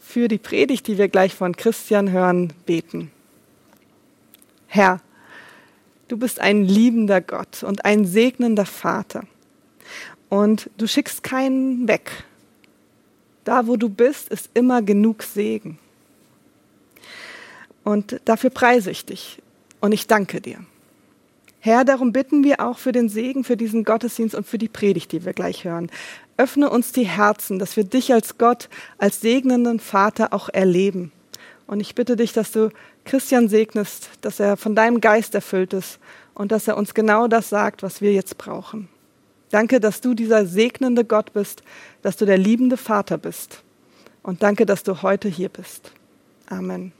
für 0.00 0.28
die 0.28 0.38
Predigt, 0.38 0.86
die 0.86 0.96
wir 0.96 1.08
gleich 1.08 1.34
von 1.34 1.56
Christian 1.56 2.10
hören, 2.10 2.52
beten. 2.66 3.10
Herr, 4.68 5.00
du 6.08 6.16
bist 6.16 6.40
ein 6.40 6.64
liebender 6.64 7.20
Gott 7.20 7.62
und 7.62 7.84
ein 7.84 8.04
segnender 8.04 8.66
Vater. 8.66 9.24
Und 10.28 10.70
du 10.76 10.86
schickst 10.86 11.22
keinen 11.22 11.88
weg. 11.88 12.24
Da, 13.48 13.66
wo 13.66 13.78
du 13.78 13.88
bist, 13.88 14.28
ist 14.28 14.50
immer 14.52 14.82
genug 14.82 15.22
Segen. 15.22 15.78
Und 17.82 18.20
dafür 18.26 18.50
preise 18.50 18.90
ich 18.90 19.06
dich 19.06 19.40
und 19.80 19.92
ich 19.92 20.06
danke 20.06 20.42
dir. 20.42 20.58
Herr, 21.58 21.86
darum 21.86 22.12
bitten 22.12 22.44
wir 22.44 22.60
auch 22.60 22.76
für 22.76 22.92
den 22.92 23.08
Segen, 23.08 23.44
für 23.44 23.56
diesen 23.56 23.84
Gottesdienst 23.84 24.34
und 24.34 24.46
für 24.46 24.58
die 24.58 24.68
Predigt, 24.68 25.12
die 25.12 25.24
wir 25.24 25.32
gleich 25.32 25.64
hören. 25.64 25.90
Öffne 26.36 26.68
uns 26.68 26.92
die 26.92 27.06
Herzen, 27.06 27.58
dass 27.58 27.78
wir 27.78 27.84
dich 27.84 28.12
als 28.12 28.36
Gott, 28.36 28.68
als 28.98 29.22
segnenden 29.22 29.80
Vater 29.80 30.34
auch 30.34 30.50
erleben. 30.50 31.10
Und 31.66 31.80
ich 31.80 31.94
bitte 31.94 32.16
dich, 32.16 32.34
dass 32.34 32.52
du 32.52 32.68
Christian 33.06 33.48
segnest, 33.48 34.10
dass 34.20 34.40
er 34.40 34.58
von 34.58 34.74
deinem 34.74 35.00
Geist 35.00 35.34
erfüllt 35.34 35.72
ist 35.72 35.98
und 36.34 36.52
dass 36.52 36.68
er 36.68 36.76
uns 36.76 36.92
genau 36.92 37.28
das 37.28 37.48
sagt, 37.48 37.82
was 37.82 38.02
wir 38.02 38.12
jetzt 38.12 38.36
brauchen. 38.36 38.90
Danke, 39.50 39.80
dass 39.80 40.00
du 40.00 40.14
dieser 40.14 40.46
segnende 40.46 41.04
Gott 41.04 41.32
bist, 41.32 41.62
dass 42.02 42.16
du 42.16 42.26
der 42.26 42.38
liebende 42.38 42.76
Vater 42.76 43.18
bist. 43.18 43.62
Und 44.22 44.42
danke, 44.42 44.66
dass 44.66 44.82
du 44.82 45.02
heute 45.02 45.28
hier 45.28 45.48
bist. 45.48 45.92
Amen. 46.48 46.92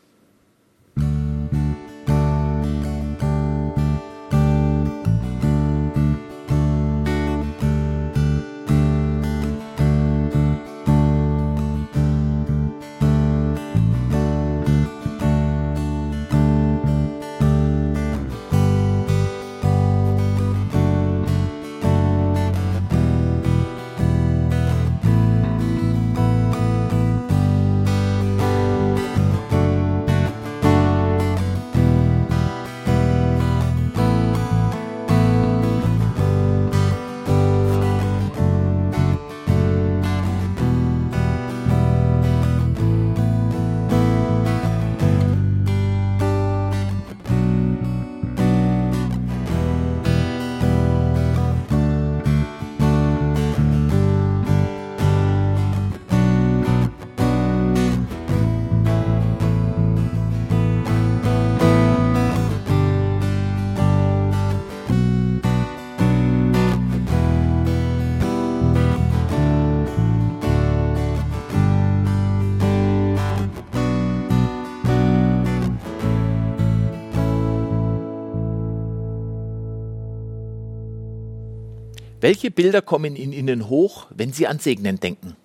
Welche 82.21 82.51
Bilder 82.51 82.83
kommen 82.83 83.15
in 83.15 83.33
Ihnen 83.33 83.69
hoch, 83.69 84.07
wenn 84.11 84.33
Sie 84.33 84.47
an 84.47 84.59
Segnen 84.59 84.99
denken? 84.99 85.37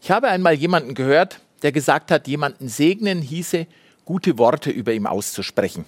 Ich 0.00 0.10
habe 0.10 0.28
einmal 0.28 0.54
jemanden 0.54 0.94
gehört, 0.94 1.40
der 1.62 1.72
gesagt 1.72 2.10
hat, 2.10 2.28
jemanden 2.28 2.68
segnen 2.68 3.20
hieße, 3.20 3.66
gute 4.04 4.38
Worte 4.38 4.70
über 4.70 4.92
ihm 4.92 5.06
auszusprechen. 5.06 5.84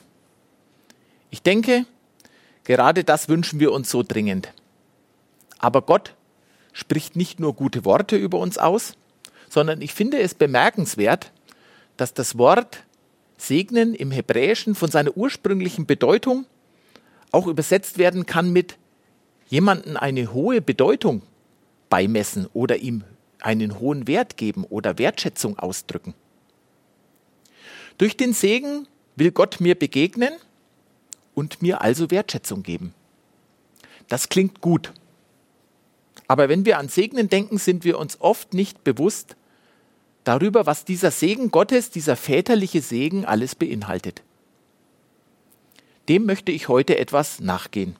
Ich 1.30 1.42
denke, 1.42 1.86
gerade 2.64 3.04
das 3.04 3.28
wünschen 3.28 3.60
wir 3.60 3.72
uns 3.72 3.88
so 3.88 4.02
dringend. 4.02 4.52
Aber 5.58 5.82
Gott 5.82 6.14
spricht 6.72 7.16
nicht 7.16 7.40
nur 7.40 7.54
gute 7.54 7.84
Worte 7.84 8.16
über 8.16 8.38
uns 8.38 8.58
aus, 8.58 8.94
sondern 9.48 9.80
ich 9.80 9.94
finde 9.94 10.18
es 10.18 10.34
bemerkenswert, 10.34 11.32
dass 11.96 12.12
das 12.12 12.36
Wort 12.36 12.84
segnen 13.38 13.94
im 13.94 14.10
Hebräischen 14.10 14.74
von 14.74 14.90
seiner 14.90 15.16
ursprünglichen 15.16 15.86
Bedeutung 15.86 16.46
auch 17.32 17.46
übersetzt 17.46 17.96
werden 17.96 18.26
kann 18.26 18.52
mit 18.52 18.76
jemanden 19.50 19.96
eine 19.96 20.32
hohe 20.32 20.62
Bedeutung 20.62 21.22
beimessen 21.90 22.48
oder 22.54 22.78
ihm 22.78 23.04
einen 23.40 23.78
hohen 23.78 24.06
Wert 24.06 24.36
geben 24.36 24.64
oder 24.64 24.98
Wertschätzung 24.98 25.58
ausdrücken. 25.58 26.14
Durch 27.98 28.16
den 28.16 28.32
Segen 28.32 28.86
will 29.16 29.32
Gott 29.32 29.60
mir 29.60 29.74
begegnen 29.74 30.32
und 31.34 31.60
mir 31.60 31.82
also 31.82 32.10
Wertschätzung 32.10 32.62
geben. 32.62 32.94
Das 34.08 34.28
klingt 34.28 34.60
gut. 34.60 34.92
Aber 36.28 36.48
wenn 36.48 36.64
wir 36.64 36.78
an 36.78 36.88
Segnen 36.88 37.28
denken, 37.28 37.58
sind 37.58 37.84
wir 37.84 37.98
uns 37.98 38.20
oft 38.20 38.54
nicht 38.54 38.84
bewusst 38.84 39.36
darüber, 40.24 40.64
was 40.66 40.84
dieser 40.84 41.10
Segen 41.10 41.50
Gottes, 41.50 41.90
dieser 41.90 42.14
väterliche 42.14 42.82
Segen 42.82 43.24
alles 43.24 43.54
beinhaltet. 43.54 44.22
Dem 46.08 46.24
möchte 46.24 46.52
ich 46.52 46.68
heute 46.68 46.98
etwas 46.98 47.40
nachgehen. 47.40 47.96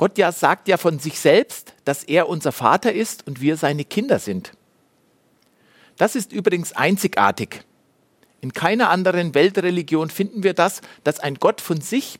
Gott 0.00 0.16
ja 0.16 0.32
sagt 0.32 0.66
ja 0.66 0.78
von 0.78 0.98
sich 0.98 1.20
selbst, 1.20 1.74
dass 1.84 2.04
er 2.04 2.26
unser 2.26 2.52
Vater 2.52 2.90
ist 2.90 3.26
und 3.26 3.42
wir 3.42 3.58
seine 3.58 3.84
Kinder 3.84 4.18
sind. 4.18 4.54
Das 5.98 6.16
ist 6.16 6.32
übrigens 6.32 6.72
einzigartig. 6.72 7.66
In 8.40 8.54
keiner 8.54 8.88
anderen 8.88 9.34
Weltreligion 9.34 10.08
finden 10.08 10.42
wir 10.42 10.54
das, 10.54 10.80
dass 11.04 11.20
ein 11.20 11.34
Gott 11.34 11.60
von 11.60 11.82
sich 11.82 12.18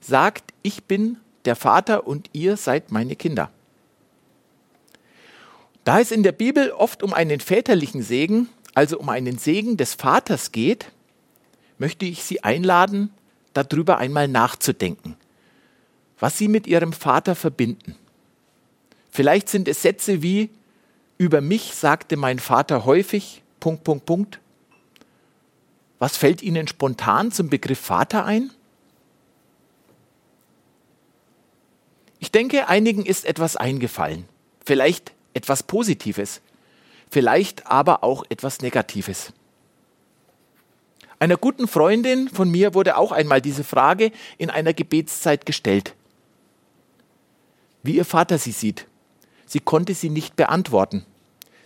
sagt, 0.00 0.54
ich 0.62 0.84
bin 0.84 1.18
der 1.44 1.54
Vater 1.54 2.06
und 2.06 2.30
ihr 2.32 2.56
seid 2.56 2.92
meine 2.92 3.14
Kinder. 3.14 3.50
Da 5.84 6.00
es 6.00 6.10
in 6.10 6.22
der 6.22 6.32
Bibel 6.32 6.70
oft 6.70 7.02
um 7.02 7.12
einen 7.12 7.40
väterlichen 7.40 8.00
Segen, 8.00 8.48
also 8.72 8.98
um 8.98 9.10
einen 9.10 9.36
Segen 9.36 9.76
des 9.76 9.92
Vaters 9.92 10.50
geht, 10.50 10.92
möchte 11.76 12.06
ich 12.06 12.24
Sie 12.24 12.42
einladen, 12.42 13.12
darüber 13.52 13.98
einmal 13.98 14.28
nachzudenken 14.28 15.18
was 16.20 16.36
sie 16.38 16.48
mit 16.48 16.66
ihrem 16.66 16.92
Vater 16.92 17.34
verbinden. 17.34 17.94
Vielleicht 19.10 19.48
sind 19.48 19.68
es 19.68 19.82
Sätze 19.82 20.22
wie, 20.22 20.50
über 21.16 21.40
mich 21.40 21.74
sagte 21.74 22.16
mein 22.16 22.38
Vater 22.38 22.84
häufig, 22.84 23.42
Punkt, 23.60 23.84
Punkt, 23.84 24.06
Punkt. 24.06 24.40
Was 25.98 26.16
fällt 26.16 26.42
Ihnen 26.42 26.68
spontan 26.68 27.32
zum 27.32 27.48
Begriff 27.48 27.80
Vater 27.80 28.24
ein? 28.24 28.52
Ich 32.20 32.30
denke, 32.30 32.68
einigen 32.68 33.04
ist 33.04 33.24
etwas 33.24 33.56
eingefallen. 33.56 34.26
Vielleicht 34.64 35.12
etwas 35.34 35.64
Positives, 35.64 36.40
vielleicht 37.10 37.66
aber 37.66 38.04
auch 38.04 38.24
etwas 38.28 38.60
Negatives. 38.60 39.32
Einer 41.18 41.36
guten 41.36 41.66
Freundin 41.66 42.28
von 42.28 42.48
mir 42.48 42.74
wurde 42.74 42.96
auch 42.96 43.10
einmal 43.10 43.40
diese 43.40 43.64
Frage 43.64 44.12
in 44.36 44.50
einer 44.50 44.72
Gebetszeit 44.72 45.46
gestellt 45.46 45.94
wie 47.82 47.96
ihr 47.96 48.04
Vater 48.04 48.38
sie 48.38 48.52
sieht. 48.52 48.86
Sie 49.46 49.60
konnte 49.60 49.94
sie 49.94 50.10
nicht 50.10 50.36
beantworten. 50.36 51.04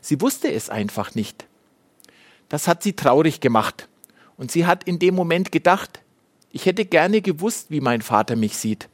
Sie 0.00 0.20
wusste 0.20 0.52
es 0.52 0.70
einfach 0.70 1.14
nicht. 1.14 1.46
Das 2.48 2.68
hat 2.68 2.82
sie 2.82 2.92
traurig 2.92 3.40
gemacht. 3.40 3.88
Und 4.36 4.50
sie 4.50 4.66
hat 4.66 4.84
in 4.84 4.98
dem 4.98 5.14
Moment 5.14 5.52
gedacht, 5.52 6.00
ich 6.50 6.66
hätte 6.66 6.84
gerne 6.84 7.22
gewusst, 7.22 7.70
wie 7.70 7.80
mein 7.80 8.02
Vater 8.02 8.36
mich 8.36 8.56
sieht. 8.56 8.88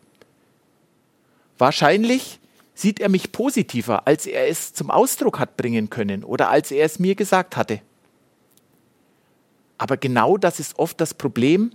Wahrscheinlich 1.59 2.39
sieht 2.75 3.01
er 3.01 3.09
mich 3.09 3.33
positiver, 3.33 4.07
als 4.07 4.27
er 4.27 4.49
es 4.49 4.73
zum 4.73 4.91
Ausdruck 4.91 5.39
hat 5.39 5.57
bringen 5.57 5.91
können 5.91 6.23
oder 6.23 6.51
als 6.51 6.71
er 6.71 6.85
es 6.85 6.99
mir 6.99 7.15
gesagt 7.15 7.57
hatte. 7.57 7.81
Aber 9.77 9.97
genau 9.97 10.37
das 10.37 10.61
ist 10.61 10.79
oft 10.79 11.01
das 11.01 11.15
Problem. 11.15 11.73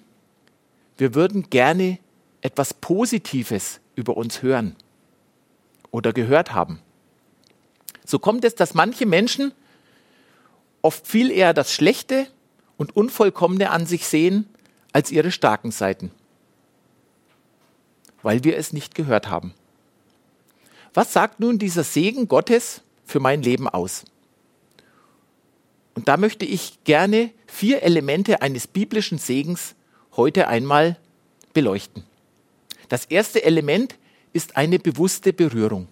Wir 0.97 1.15
würden 1.15 1.49
gerne 1.49 1.99
etwas 2.41 2.73
Positives 2.73 3.81
über 3.95 4.15
uns 4.15 4.41
hören 4.41 4.75
oder 5.93 6.11
gehört 6.11 6.53
haben. 6.53 6.79
So 8.03 8.19
kommt 8.19 8.43
es, 8.43 8.55
dass 8.55 8.73
manche 8.73 9.05
Menschen 9.05 9.53
oft 10.81 11.07
viel 11.07 11.31
eher 11.31 11.53
das 11.53 11.71
Schlechte 11.71 12.27
und 12.75 12.97
Unvollkommene 12.97 13.69
an 13.69 13.85
sich 13.85 14.05
sehen 14.07 14.49
als 14.91 15.11
ihre 15.11 15.31
starken 15.31 15.71
Seiten, 15.71 16.11
weil 18.21 18.43
wir 18.43 18.57
es 18.57 18.73
nicht 18.73 18.95
gehört 18.95 19.29
haben. 19.29 19.53
Was 20.93 21.13
sagt 21.13 21.39
nun 21.39 21.59
dieser 21.59 21.83
Segen 21.83 22.27
Gottes 22.27 22.81
für 23.05 23.19
mein 23.19 23.41
Leben 23.41 23.69
aus? 23.69 24.03
Und 25.95 26.07
da 26.07 26.17
möchte 26.17 26.43
ich 26.43 26.83
gerne 26.83 27.31
vier 27.45 27.83
Elemente 27.83 28.41
eines 28.41 28.65
biblischen 28.65 29.19
Segens 29.19 29.75
heute 30.15 30.47
einmal 30.47 30.97
beleuchten. 31.53 32.03
Das 32.89 33.05
erste 33.05 33.43
Element 33.43 33.95
ist 34.33 34.57
eine 34.57 34.79
bewusste 34.79 35.31
Berührung. 35.31 35.87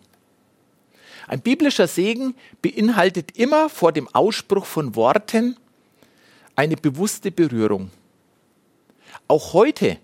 Ein 1.27 1.41
biblischer 1.41 1.87
Segen 1.87 2.35
beinhaltet 2.61 3.37
immer 3.37 3.69
vor 3.69 3.91
dem 3.91 4.07
Ausspruch 4.09 4.65
von 4.65 4.95
Worten 4.95 5.55
eine 6.55 6.75
bewusste 6.75 7.31
Berührung. 7.31 7.91
Auch 9.27 9.53
heute 9.53 9.97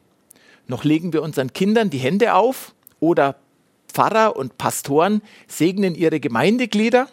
noch 0.67 0.83
legen 0.83 1.13
wir 1.13 1.21
unseren 1.21 1.53
Kindern 1.53 1.89
die 1.89 1.97
Hände 1.97 2.33
auf 2.33 2.73
oder 2.99 3.35
Pfarrer 3.87 4.35
und 4.35 4.57
Pastoren 4.57 5.21
segnen 5.47 5.95
ihre 5.95 6.19
Gemeindeglieder. 6.19 7.07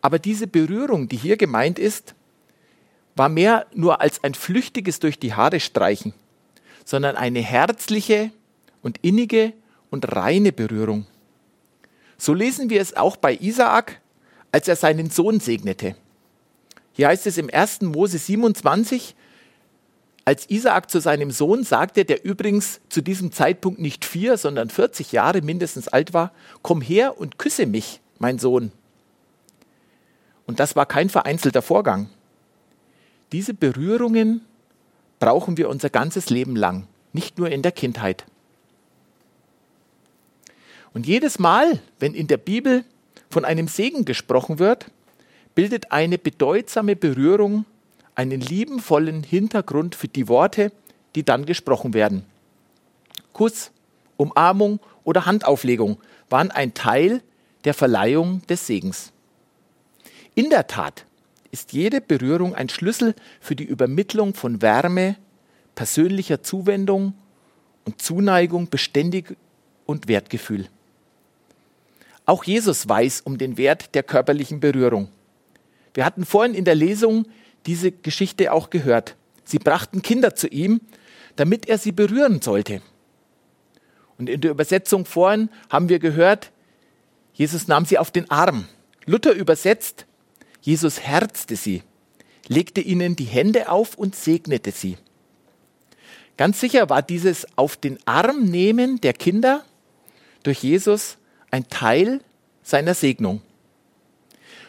Aber 0.00 0.18
diese 0.18 0.46
Berührung, 0.46 1.08
die 1.08 1.16
hier 1.16 1.36
gemeint 1.36 1.78
ist, 1.78 2.14
war 3.16 3.28
mehr 3.28 3.66
nur 3.74 4.00
als 4.00 4.22
ein 4.24 4.34
flüchtiges 4.34 4.98
durch 5.00 5.18
die 5.18 5.34
Haare 5.34 5.60
streichen, 5.60 6.14
sondern 6.84 7.16
eine 7.16 7.40
herzliche, 7.40 8.30
und 8.82 8.98
innige 9.02 9.52
und 9.90 10.14
reine 10.14 10.52
Berührung. 10.52 11.06
So 12.18 12.34
lesen 12.34 12.70
wir 12.70 12.80
es 12.80 12.96
auch 12.96 13.16
bei 13.16 13.34
Isaak, 13.34 14.00
als 14.52 14.68
er 14.68 14.76
seinen 14.76 15.10
Sohn 15.10 15.40
segnete. 15.40 15.96
Hier 16.92 17.08
heißt 17.08 17.26
es 17.26 17.38
im 17.38 17.48
1. 17.52 17.82
Mose 17.82 18.18
27, 18.18 19.14
als 20.24 20.48
Isaak 20.50 20.90
zu 20.90 21.00
seinem 21.00 21.30
Sohn 21.30 21.64
sagte, 21.64 22.04
der 22.04 22.24
übrigens 22.24 22.80
zu 22.88 23.00
diesem 23.00 23.32
Zeitpunkt 23.32 23.80
nicht 23.80 24.04
vier, 24.04 24.36
sondern 24.36 24.68
40 24.70 25.12
Jahre 25.12 25.40
mindestens 25.40 25.88
alt 25.88 26.12
war, 26.12 26.32
komm 26.62 26.82
her 26.82 27.18
und 27.18 27.38
küsse 27.38 27.66
mich, 27.66 28.00
mein 28.18 28.38
Sohn. 28.38 28.70
Und 30.46 30.60
das 30.60 30.76
war 30.76 30.86
kein 30.86 31.08
vereinzelter 31.08 31.62
Vorgang. 31.62 32.10
Diese 33.32 33.54
Berührungen 33.54 34.42
brauchen 35.20 35.56
wir 35.56 35.68
unser 35.68 35.90
ganzes 35.90 36.28
Leben 36.28 36.56
lang, 36.56 36.86
nicht 37.12 37.38
nur 37.38 37.50
in 37.50 37.62
der 37.62 37.72
Kindheit. 37.72 38.26
Und 40.92 41.06
jedes 41.06 41.38
Mal, 41.38 41.80
wenn 41.98 42.14
in 42.14 42.26
der 42.26 42.36
Bibel 42.36 42.84
von 43.28 43.44
einem 43.44 43.68
Segen 43.68 44.04
gesprochen 44.04 44.58
wird, 44.58 44.86
bildet 45.54 45.92
eine 45.92 46.18
bedeutsame 46.18 46.96
Berührung 46.96 47.64
einen 48.14 48.40
liebenvollen 48.40 49.22
Hintergrund 49.22 49.94
für 49.94 50.08
die 50.08 50.28
Worte, 50.28 50.72
die 51.14 51.22
dann 51.22 51.46
gesprochen 51.46 51.94
werden. 51.94 52.24
Kuss, 53.32 53.70
Umarmung 54.16 54.80
oder 55.04 55.26
Handauflegung 55.26 55.98
waren 56.28 56.50
ein 56.50 56.74
Teil 56.74 57.22
der 57.64 57.74
Verleihung 57.74 58.42
des 58.48 58.66
Segens. 58.66 59.12
In 60.34 60.50
der 60.50 60.66
Tat 60.66 61.06
ist 61.50 61.72
jede 61.72 62.00
Berührung 62.00 62.54
ein 62.54 62.68
Schlüssel 62.68 63.14
für 63.40 63.56
die 63.56 63.64
Übermittlung 63.64 64.34
von 64.34 64.62
Wärme, 64.62 65.16
persönlicher 65.74 66.42
Zuwendung 66.42 67.14
und 67.84 68.00
Zuneigung, 68.02 68.68
beständig 68.68 69.36
und 69.86 70.06
Wertgefühl. 70.08 70.68
Auch 72.30 72.44
Jesus 72.44 72.88
weiß 72.88 73.22
um 73.22 73.38
den 73.38 73.58
Wert 73.58 73.92
der 73.96 74.04
körperlichen 74.04 74.60
Berührung. 74.60 75.08
Wir 75.94 76.04
hatten 76.04 76.24
vorhin 76.24 76.54
in 76.54 76.64
der 76.64 76.76
Lesung 76.76 77.26
diese 77.66 77.90
Geschichte 77.90 78.52
auch 78.52 78.70
gehört. 78.70 79.16
Sie 79.42 79.58
brachten 79.58 80.00
Kinder 80.00 80.36
zu 80.36 80.46
ihm, 80.46 80.80
damit 81.34 81.68
er 81.68 81.76
sie 81.76 81.90
berühren 81.90 82.40
sollte. 82.40 82.82
Und 84.16 84.28
in 84.28 84.40
der 84.40 84.52
Übersetzung 84.52 85.06
vorhin 85.06 85.50
haben 85.70 85.88
wir 85.88 85.98
gehört, 85.98 86.52
Jesus 87.32 87.66
nahm 87.66 87.84
sie 87.84 87.98
auf 87.98 88.12
den 88.12 88.30
Arm. 88.30 88.68
Luther 89.06 89.32
übersetzt, 89.32 90.06
Jesus 90.60 91.00
herzte 91.00 91.56
sie, 91.56 91.82
legte 92.46 92.80
ihnen 92.80 93.16
die 93.16 93.24
Hände 93.24 93.68
auf 93.68 93.96
und 93.96 94.14
segnete 94.14 94.70
sie. 94.70 94.98
Ganz 96.36 96.60
sicher 96.60 96.88
war 96.90 97.02
dieses 97.02 97.44
auf 97.58 97.76
den 97.76 97.98
Arm 98.04 98.44
nehmen 98.44 99.00
der 99.00 99.14
Kinder 99.14 99.64
durch 100.44 100.62
Jesus 100.62 101.16
ein 101.50 101.68
Teil 101.68 102.20
seiner 102.62 102.94
Segnung. 102.94 103.42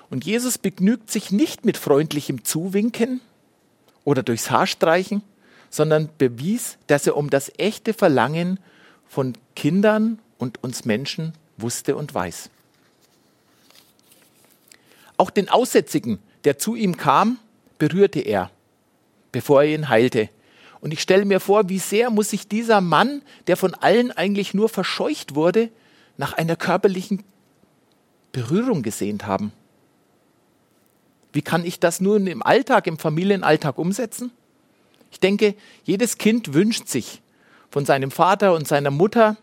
Und 0.09 0.25
Jesus 0.25 0.57
begnügt 0.57 1.09
sich 1.09 1.31
nicht 1.31 1.65
mit 1.65 1.77
freundlichem 1.77 2.43
Zuwinken 2.43 3.21
oder 4.03 4.23
durchs 4.23 4.51
Haar 4.51 4.67
streichen, 4.67 5.23
sondern 5.69 6.09
bewies, 6.17 6.77
dass 6.87 7.07
er 7.07 7.15
um 7.15 7.29
das 7.29 7.51
echte 7.57 7.93
Verlangen 7.93 8.59
von 9.07 9.33
Kindern 9.55 10.19
und 10.37 10.63
uns 10.63 10.85
Menschen 10.85 11.33
wusste 11.57 11.95
und 11.95 12.13
weiß. 12.13 12.49
Auch 15.17 15.29
den 15.29 15.49
Aussätzigen, 15.49 16.19
der 16.43 16.57
zu 16.57 16.75
ihm 16.75 16.97
kam, 16.97 17.37
berührte 17.77 18.19
er, 18.19 18.49
bevor 19.31 19.63
er 19.63 19.69
ihn 19.73 19.87
heilte. 19.87 20.29
Und 20.81 20.91
ich 20.91 21.01
stelle 21.01 21.25
mir 21.25 21.39
vor, 21.39 21.69
wie 21.69 21.79
sehr 21.79 22.09
muss 22.09 22.31
sich 22.31 22.47
dieser 22.47 22.81
Mann, 22.81 23.21
der 23.47 23.55
von 23.55 23.75
allen 23.75 24.11
eigentlich 24.11 24.53
nur 24.53 24.67
verscheucht 24.67 25.35
wurde, 25.35 25.69
nach 26.17 26.33
einer 26.33 26.55
körperlichen 26.55 27.23
Berührung 28.31 28.81
gesehnt 28.83 29.25
haben. 29.25 29.51
Wie 31.33 31.41
kann 31.41 31.65
ich 31.65 31.79
das 31.79 32.01
nun 32.01 32.27
im 32.27 32.43
Alltag, 32.43 32.87
im 32.87 32.97
Familienalltag 32.97 33.77
umsetzen? 33.77 34.31
Ich 35.11 35.19
denke, 35.19 35.55
jedes 35.83 36.17
Kind 36.17 36.53
wünscht 36.53 36.87
sich, 36.87 37.21
von 37.69 37.85
seinem 37.85 38.11
Vater 38.11 38.53
und 38.53 38.67
seiner 38.67 38.91
Mutter 38.91 39.37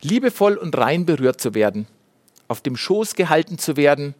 liebevoll 0.00 0.56
und 0.56 0.76
rein 0.78 1.04
berührt 1.04 1.40
zu 1.40 1.54
werden, 1.54 1.86
auf 2.48 2.60
dem 2.62 2.76
Schoß 2.76 3.14
gehalten 3.14 3.58
zu 3.58 3.76
werden 3.76 4.14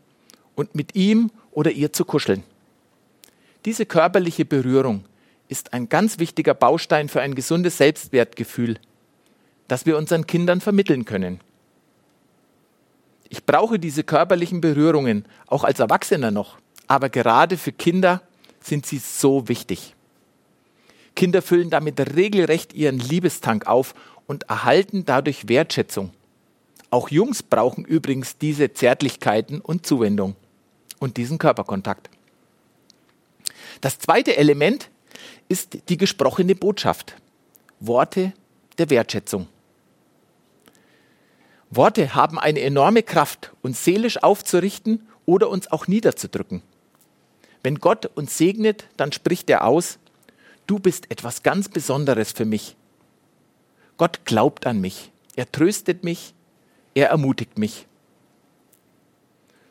und 0.55 0.75
mit 0.75 0.95
ihm 0.95 1.31
oder 1.53 1.71
ihr 1.71 1.93
zu 1.93 2.05
kuscheln. 2.05 2.43
Diese 3.65 3.87
körperliche 3.87 4.45
Berührung 4.45 5.05
ist 5.49 5.73
ein 5.73 5.89
ganz 5.89 6.19
wichtiger 6.19 6.55
Baustein 6.55 7.09
für 7.09 7.21
ein 7.21 7.35
gesundes 7.35 7.79
Selbstwertgefühl, 7.79 8.79
das 9.69 9.87
wir 9.87 9.97
unseren 9.99 10.27
Kindern 10.27 10.61
vermitteln 10.61 11.05
können. 11.05 11.41
Ich 13.31 13.47
brauche 13.47 13.79
diese 13.79 14.03
körperlichen 14.03 14.61
Berührungen 14.61 15.25
auch 15.47 15.63
als 15.63 15.79
Erwachsener 15.79 16.33
noch, 16.33 16.59
aber 16.89 17.09
gerade 17.09 17.57
für 17.57 17.73
Kinder 17.73 18.23
sind 18.61 18.85
sie 18.85 18.99
so 18.99 19.49
wichtig. 19.49 19.95
Kinder 21.15 21.41
füllen 21.41 21.71
damit 21.71 22.15
regelrecht 22.17 22.75
ihren 22.75 22.99
Liebestank 22.99 23.67
auf 23.69 23.95
und 24.27 24.51
erhalten 24.51 25.05
dadurch 25.05 25.49
Wertschätzung. 25.49 26.11
Auch 26.91 27.09
Jungs 27.09 27.45
brauchen 27.45 27.85
übrigens 27.85 28.37
diese 28.37 28.73
Zärtlichkeiten 28.73 29.61
und 29.61 29.87
Zuwendung 29.87 30.35
und 30.99 31.17
diesen 31.17 31.39
Körperkontakt. 31.39 32.11
Das 33.81 34.01
zweite 34.01 34.37
Element 34.37 34.91
ist 35.49 35.89
die 35.89 35.97
gesprochene 35.97 36.57
Botschaft. 36.57 37.15
Worte 37.79 38.33
der 38.79 38.91
Wertschätzung. 38.91 39.47
Worte 41.71 42.17
haben 42.17 42.39
eine 42.39 42.61
enorme 42.61 43.05
Kraft, 43.05 43.53
uns 43.63 43.85
seelisch 43.85 44.23
aufzurichten 44.23 45.07
oder 45.25 45.49
uns 45.49 45.71
auch 45.71 45.87
niederzudrücken. 45.87 46.63
Wenn 47.63 47.77
Gott 47.77 48.07
uns 48.07 48.37
segnet, 48.37 48.87
dann 48.97 49.13
spricht 49.13 49.49
er 49.51 49.65
aus, 49.65 49.99
du 50.67 50.81
bist 50.81 51.11
etwas 51.11 51.45
ganz 51.45 51.69
Besonderes 51.69 52.33
für 52.33 52.45
mich. 52.45 52.75
Gott 53.99 54.25
glaubt 54.25 54.67
an 54.67 54.81
mich, 54.81 55.13
er 55.37 55.51
tröstet 55.51 56.03
mich, 56.03 56.35
er 56.95 57.09
ermutigt 57.09 57.57
mich. 57.59 57.87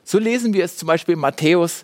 So 0.05 0.19
lesen 0.19 0.53
wir 0.53 0.63
es 0.63 0.77
zum 0.77 0.87
Beispiel 0.87 1.13
in 1.13 1.19
Matthäus, 1.19 1.83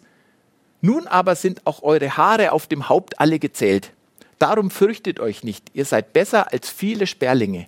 nun 0.80 1.08
aber 1.08 1.36
sind 1.36 1.66
auch 1.66 1.84
eure 1.84 2.16
Haare 2.16 2.54
auf 2.54 2.68
dem 2.68 2.88
Haupt 2.88 3.20
alle 3.20 3.40
gezählt. 3.40 3.92
Darum 4.40 4.70
fürchtet 4.70 5.20
euch 5.20 5.44
nicht, 5.44 5.72
ihr 5.74 5.86
seid 5.86 6.14
besser 6.14 6.54
als 6.54 6.70
viele 6.70 7.06
Sperlinge. 7.06 7.68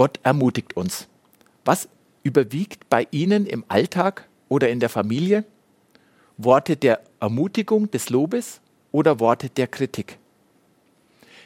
Gott 0.00 0.18
ermutigt 0.22 0.78
uns. 0.78 1.08
Was 1.66 1.86
überwiegt 2.22 2.88
bei 2.88 3.06
Ihnen 3.10 3.44
im 3.44 3.66
Alltag 3.68 4.26
oder 4.48 4.70
in 4.70 4.80
der 4.80 4.88
Familie? 4.88 5.44
Worte 6.38 6.78
der 6.78 7.02
Ermutigung, 7.20 7.90
des 7.90 8.08
Lobes 8.08 8.62
oder 8.92 9.20
Worte 9.20 9.50
der 9.50 9.66
Kritik? 9.66 10.16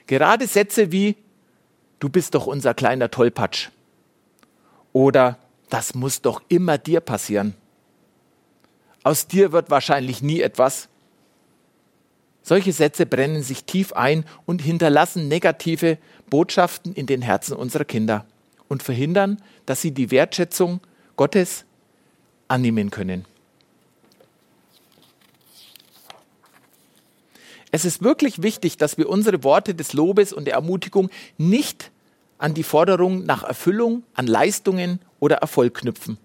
Gerade 0.06 0.46
Sätze 0.46 0.92
wie 0.92 1.16
Du 1.98 2.08
bist 2.08 2.36
doch 2.36 2.46
unser 2.46 2.74
kleiner 2.74 3.10
Tollpatsch 3.10 3.70
oder 4.92 5.36
Das 5.68 5.96
muss 5.96 6.22
doch 6.22 6.40
immer 6.46 6.78
dir 6.78 7.00
passieren. 7.00 7.54
Aus 9.02 9.26
dir 9.26 9.50
wird 9.50 9.68
wahrscheinlich 9.68 10.22
nie 10.22 10.40
etwas. 10.40 10.88
Solche 12.44 12.72
Sätze 12.72 13.04
brennen 13.04 13.42
sich 13.42 13.64
tief 13.64 13.94
ein 13.94 14.24
und 14.46 14.62
hinterlassen 14.62 15.26
negative 15.26 15.98
Botschaften 16.30 16.94
in 16.94 17.06
den 17.06 17.20
Herzen 17.20 17.56
unserer 17.56 17.84
Kinder 17.84 18.24
und 18.68 18.82
verhindern, 18.82 19.42
dass 19.66 19.80
sie 19.82 19.92
die 19.92 20.10
Wertschätzung 20.10 20.80
Gottes 21.16 21.64
annehmen 22.48 22.90
können. 22.90 23.24
Es 27.70 27.84
ist 27.84 28.02
wirklich 28.04 28.40
wichtig, 28.40 28.76
dass 28.76 28.98
wir 28.98 29.08
unsere 29.08 29.42
Worte 29.42 29.74
des 29.74 29.94
Lobes 29.94 30.32
und 30.32 30.44
der 30.44 30.54
Ermutigung 30.54 31.10
nicht 31.38 31.90
an 32.38 32.54
die 32.54 32.62
Forderung 32.62 33.24
nach 33.24 33.42
Erfüllung, 33.42 34.04
an 34.14 34.28
Leistungen 34.28 35.00
oder 35.18 35.38
Erfolg 35.38 35.74
knüpfen, 35.74 36.18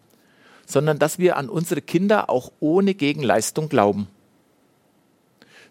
sondern 0.67 0.99
dass 0.99 1.17
wir 1.17 1.37
an 1.37 1.49
unsere 1.49 1.81
Kinder 1.81 2.29
auch 2.29 2.51
ohne 2.59 2.93
Gegenleistung 2.93 3.67
glauben. 3.67 4.07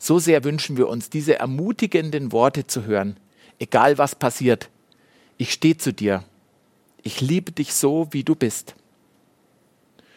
So 0.00 0.18
sehr 0.18 0.42
wünschen 0.42 0.76
wir 0.76 0.88
uns, 0.88 1.10
diese 1.10 1.38
ermutigenden 1.38 2.32
Worte 2.32 2.66
zu 2.66 2.84
hören, 2.84 3.16
egal 3.60 3.98
was 3.98 4.14
passiert. 4.14 4.70
Ich 5.36 5.52
stehe 5.52 5.76
zu 5.76 5.92
dir, 5.92 6.24
ich 7.02 7.20
liebe 7.20 7.52
dich 7.52 7.74
so, 7.74 8.08
wie 8.10 8.24
du 8.24 8.34
bist. 8.34 8.74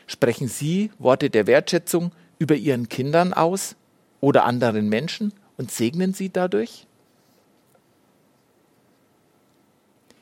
Sprechen 0.07 0.47
Sie 0.47 0.91
Worte 0.99 1.29
der 1.29 1.47
Wertschätzung 1.47 2.11
über 2.37 2.55
Ihren 2.55 2.89
Kindern 2.89 3.33
aus 3.33 3.75
oder 4.19 4.45
anderen 4.45 4.89
Menschen 4.89 5.33
und 5.57 5.71
segnen 5.71 6.13
sie 6.13 6.29
dadurch? 6.29 6.85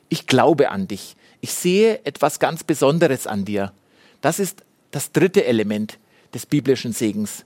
Ich 0.10 0.28
glaube 0.28 0.70
an 0.70 0.88
dich. 0.88 1.16
Ich 1.42 1.54
sehe 1.54 2.04
etwas 2.06 2.40
ganz 2.40 2.64
Besonderes 2.64 3.28
an 3.28 3.46
dir. 3.46 3.72
Das 4.22 4.40
ist 4.40 4.64
das 4.92 5.12
dritte 5.12 5.46
Element 5.46 6.00
des 6.34 6.46
biblischen 6.46 6.94
Segens. 6.94 7.46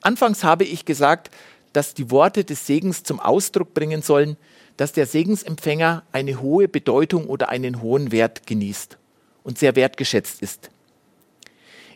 Anfangs 0.00 0.44
habe 0.44 0.64
ich 0.64 0.84
gesagt, 0.84 1.30
dass 1.72 1.94
die 1.94 2.10
Worte 2.10 2.44
des 2.44 2.66
Segens 2.66 3.02
zum 3.02 3.20
Ausdruck 3.20 3.74
bringen 3.74 4.02
sollen, 4.02 4.36
dass 4.80 4.92
der 4.92 5.04
Segensempfänger 5.04 6.04
eine 6.10 6.40
hohe 6.40 6.66
Bedeutung 6.66 7.26
oder 7.26 7.50
einen 7.50 7.82
hohen 7.82 8.12
Wert 8.12 8.46
genießt 8.46 8.96
und 9.42 9.58
sehr 9.58 9.76
wertgeschätzt 9.76 10.40
ist. 10.40 10.70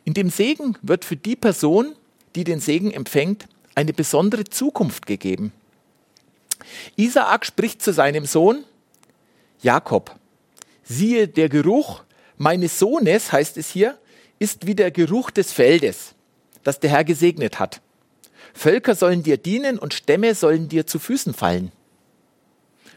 In 0.04 0.12
dem 0.12 0.28
Segen 0.28 0.76
wird 0.82 1.06
für 1.06 1.16
die 1.16 1.34
Person, 1.34 1.96
die 2.36 2.44
den 2.44 2.60
Segen 2.60 2.90
empfängt, 2.90 3.46
eine 3.74 3.94
besondere 3.94 4.44
Zukunft 4.44 5.06
gegeben. 5.06 5.50
Isaak 6.94 7.46
spricht 7.46 7.80
zu 7.80 7.90
seinem 7.90 8.26
Sohn 8.26 8.64
Jakob, 9.62 10.14
siehe, 10.82 11.26
der 11.26 11.48
Geruch 11.48 12.02
meines 12.36 12.78
Sohnes, 12.78 13.32
heißt 13.32 13.56
es 13.56 13.70
hier, 13.70 13.96
ist 14.38 14.66
wie 14.66 14.74
der 14.74 14.90
Geruch 14.90 15.30
des 15.30 15.52
Feldes, 15.52 16.14
das 16.64 16.80
der 16.80 16.90
Herr 16.90 17.04
gesegnet 17.04 17.58
hat. 17.58 17.80
Völker 18.52 18.94
sollen 18.94 19.22
dir 19.22 19.38
dienen 19.38 19.78
und 19.78 19.94
Stämme 19.94 20.34
sollen 20.34 20.68
dir 20.68 20.86
zu 20.86 20.98
Füßen 20.98 21.32
fallen. 21.32 21.72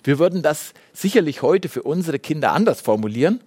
Wir 0.03 0.19
würden 0.19 0.41
das 0.41 0.73
sicherlich 0.93 1.41
heute 1.41 1.69
für 1.69 1.83
unsere 1.83 2.19
Kinder 2.19 2.51
anders 2.53 2.81
formulieren, 2.81 3.41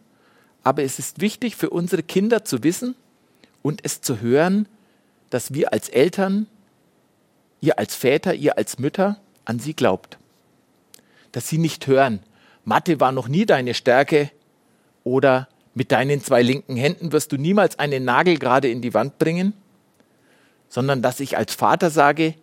aber 0.62 0.82
es 0.82 0.98
ist 0.98 1.20
wichtig 1.20 1.56
für 1.56 1.70
unsere 1.70 2.02
Kinder 2.02 2.44
zu 2.44 2.62
wissen 2.62 2.94
und 3.62 3.80
es 3.84 4.00
zu 4.00 4.20
hören, 4.20 4.68
dass 5.30 5.54
wir 5.54 5.72
als 5.72 5.88
Eltern, 5.88 6.46
ihr 7.60 7.78
als 7.78 7.94
Väter, 7.94 8.34
ihr 8.34 8.58
als 8.58 8.78
Mütter 8.78 9.20
an 9.44 9.58
sie 9.58 9.74
glaubt. 9.74 10.18
Dass 11.32 11.48
sie 11.48 11.58
nicht 11.58 11.86
hören, 11.86 12.20
Mathe 12.64 13.00
war 13.00 13.12
noch 13.12 13.28
nie 13.28 13.46
deine 13.46 13.74
Stärke 13.74 14.30
oder 15.04 15.48
mit 15.74 15.92
deinen 15.92 16.22
zwei 16.22 16.42
linken 16.42 16.76
Händen 16.76 17.12
wirst 17.12 17.32
du 17.32 17.36
niemals 17.36 17.78
einen 17.78 18.04
Nagel 18.04 18.38
gerade 18.38 18.68
in 18.68 18.82
die 18.82 18.92
Wand 18.92 19.18
bringen, 19.18 19.54
sondern 20.68 21.00
dass 21.00 21.20
ich 21.20 21.36
als 21.36 21.54
Vater 21.54 21.90
sage, 21.90 22.34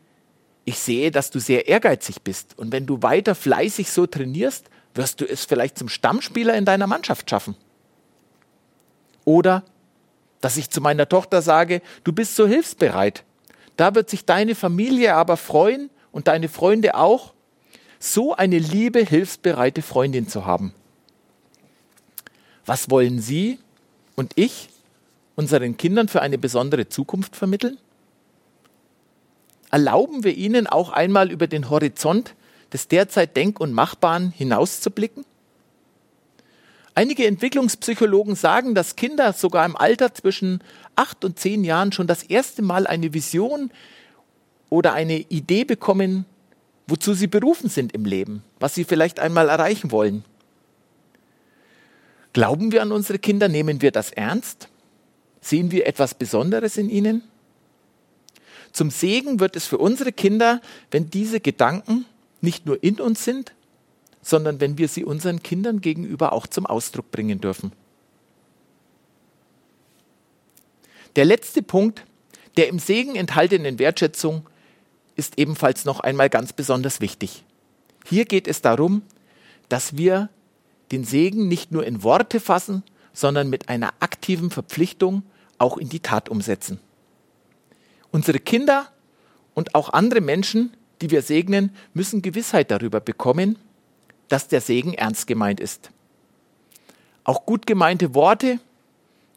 ich 0.68 0.80
sehe, 0.80 1.12
dass 1.12 1.32
du 1.32 1.40
sehr 1.40 1.70
ehrgeizig 1.70 2.24
bist. 2.24 2.60
Und 2.60 2.74
wenn 2.74 2.86
du 2.86 3.02
weiter 3.02 3.36
fleißig 3.36 3.90
so 3.90 4.06
trainierst, 4.06 4.66
wirst 4.96 5.22
du 5.22 5.26
es 5.26 5.46
vielleicht 5.46 5.78
zum 5.78 5.88
Stammspieler 5.88 6.56
in 6.56 6.66
deiner 6.66 6.88
Mannschaft 6.88 7.30
schaffen. 7.30 7.56
Oder 9.24 9.64
dass 10.42 10.58
ich 10.58 10.70
zu 10.70 10.82
meiner 10.82 11.08
Tochter 11.08 11.42
sage, 11.42 11.82
du 12.04 12.12
bist 12.12 12.36
so 12.36 12.46
hilfsbereit. 12.46 13.24
Da 13.78 13.96
wird 13.96 14.10
sich 14.10 14.26
deine 14.26 14.56
Familie 14.56 15.16
aber 15.16 15.38
freuen 15.38 15.90
und 16.12 16.28
deine 16.28 16.50
Freunde 16.50 16.96
auch, 16.96 17.34
so 17.98 18.36
eine 18.36 18.60
liebe, 18.60 19.00
hilfsbereite 19.00 19.82
Freundin 19.82 20.28
zu 20.28 20.46
haben. 20.46 20.74
Was 22.66 22.90
wollen 22.90 23.22
Sie 23.22 23.60
und 24.18 24.34
ich 24.36 24.68
unseren 25.38 25.78
Kindern 25.78 26.10
für 26.10 26.22
eine 26.22 26.38
besondere 26.38 26.90
Zukunft 26.90 27.38
vermitteln? 27.38 27.78
Erlauben 29.72 30.24
wir 30.24 30.36
ihnen 30.36 30.68
auch 30.68 30.90
einmal 30.90 31.32
über 31.32 31.48
den 31.48 31.70
Horizont 31.70 32.36
des 32.74 32.88
derzeit 32.88 33.36
Denk- 33.36 33.60
und 33.60 33.74
Machbaren 33.74 34.32
hinauszublicken? 34.32 35.26
Einige 36.96 37.28
Entwicklungspsychologen 37.28 38.36
sagen, 38.36 38.74
dass 38.74 38.96
Kinder 38.96 39.34
sogar 39.34 39.66
im 39.66 39.76
Alter 39.78 40.16
zwischen 40.16 40.64
acht 40.96 41.24
und 41.24 41.38
zehn 41.38 41.64
Jahren 41.64 41.92
schon 41.92 42.08
das 42.08 42.24
erste 42.24 42.64
Mal 42.64 42.88
eine 42.88 43.14
Vision 43.14 43.70
oder 44.70 44.94
eine 44.94 45.20
Idee 45.20 45.64
bekommen, 45.64 46.26
wozu 46.88 47.14
sie 47.14 47.28
berufen 47.28 47.70
sind 47.70 47.94
im 47.94 48.06
Leben, 48.06 48.44
was 48.60 48.74
sie 48.74 48.84
vielleicht 48.84 49.20
einmal 49.20 49.50
erreichen 49.50 49.92
wollen. 49.92 50.24
Glauben 52.34 52.72
wir 52.72 52.82
an 52.82 52.92
unsere 52.92 53.20
Kinder? 53.20 53.48
Nehmen 53.48 53.82
wir 53.82 53.92
das 53.92 54.12
ernst? 54.12 54.70
Sehen 55.42 55.72
wir 55.72 55.88
etwas 55.88 56.16
Besonderes 56.16 56.78
in 56.78 56.90
ihnen? 56.90 57.24
Zum 58.78 58.92
Segen 58.92 59.40
wird 59.40 59.56
es 59.56 59.66
für 59.66 59.80
unsere 59.80 60.12
Kinder, 60.12 60.62
wenn 60.92 61.10
diese 61.10 61.40
Gedanken 61.40 62.06
nicht 62.42 62.68
nur 62.68 62.84
in 62.84 63.02
uns 63.02 63.26
sind, 63.26 63.56
sondern 64.22 64.62
wenn 64.62 64.78
wir 64.78 64.88
sie 64.88 65.04
unseren 65.04 65.42
Kindern 65.42 65.82
gegenüber 65.82 66.32
auch 66.32 66.46
zum 66.46 66.68
Ausdruck 66.68 67.10
bringen 67.10 67.42
dürfen. 67.42 67.72
Der 71.16 71.26
letzte 71.26 71.64
Punkt 71.64 72.06
der 72.56 72.68
im 72.68 72.78
Segen 72.78 73.16
enthaltenen 73.16 73.80
Wertschätzung 73.80 74.48
ist 75.16 75.40
ebenfalls 75.40 75.84
noch 75.86 76.00
einmal 76.00 76.30
ganz 76.30 76.54
besonders 76.54 77.02
wichtig. 77.02 77.44
Hier 78.06 78.26
geht 78.26 78.48
es 78.48 78.62
darum, 78.62 79.02
dass 79.70 79.98
wir 79.98 80.30
den 80.92 81.04
Segen 81.04 81.48
nicht 81.48 81.72
nur 81.72 81.84
in 81.84 82.04
Worte 82.04 82.40
fassen, 82.40 82.84
sondern 83.12 83.50
mit 83.50 83.70
einer 83.70 83.96
aktiven 84.02 84.52
Verpflichtung 84.52 85.24
auch 85.58 85.80
in 85.80 85.90
die 85.90 86.02
Tat 86.02 86.30
umsetzen. 86.30 86.80
Unsere 88.12 88.40
Kinder 88.40 88.92
und 89.54 89.76
auch 89.76 89.94
andere 89.94 90.22
Menschen, 90.22 90.76
die 91.02 91.12
wir 91.12 91.22
segnen, 91.22 91.72
müssen 91.94 92.22
Gewissheit 92.22 92.72
darüber 92.72 93.00
bekommen, 93.00 93.58
dass 94.28 94.48
der 94.48 94.62
Segen 94.62 94.94
ernst 94.94 95.28
gemeint 95.28 95.60
ist. 95.60 95.92
Auch 97.24 97.46
gut 97.46 97.66
gemeinte 97.68 98.14
Worte 98.14 98.60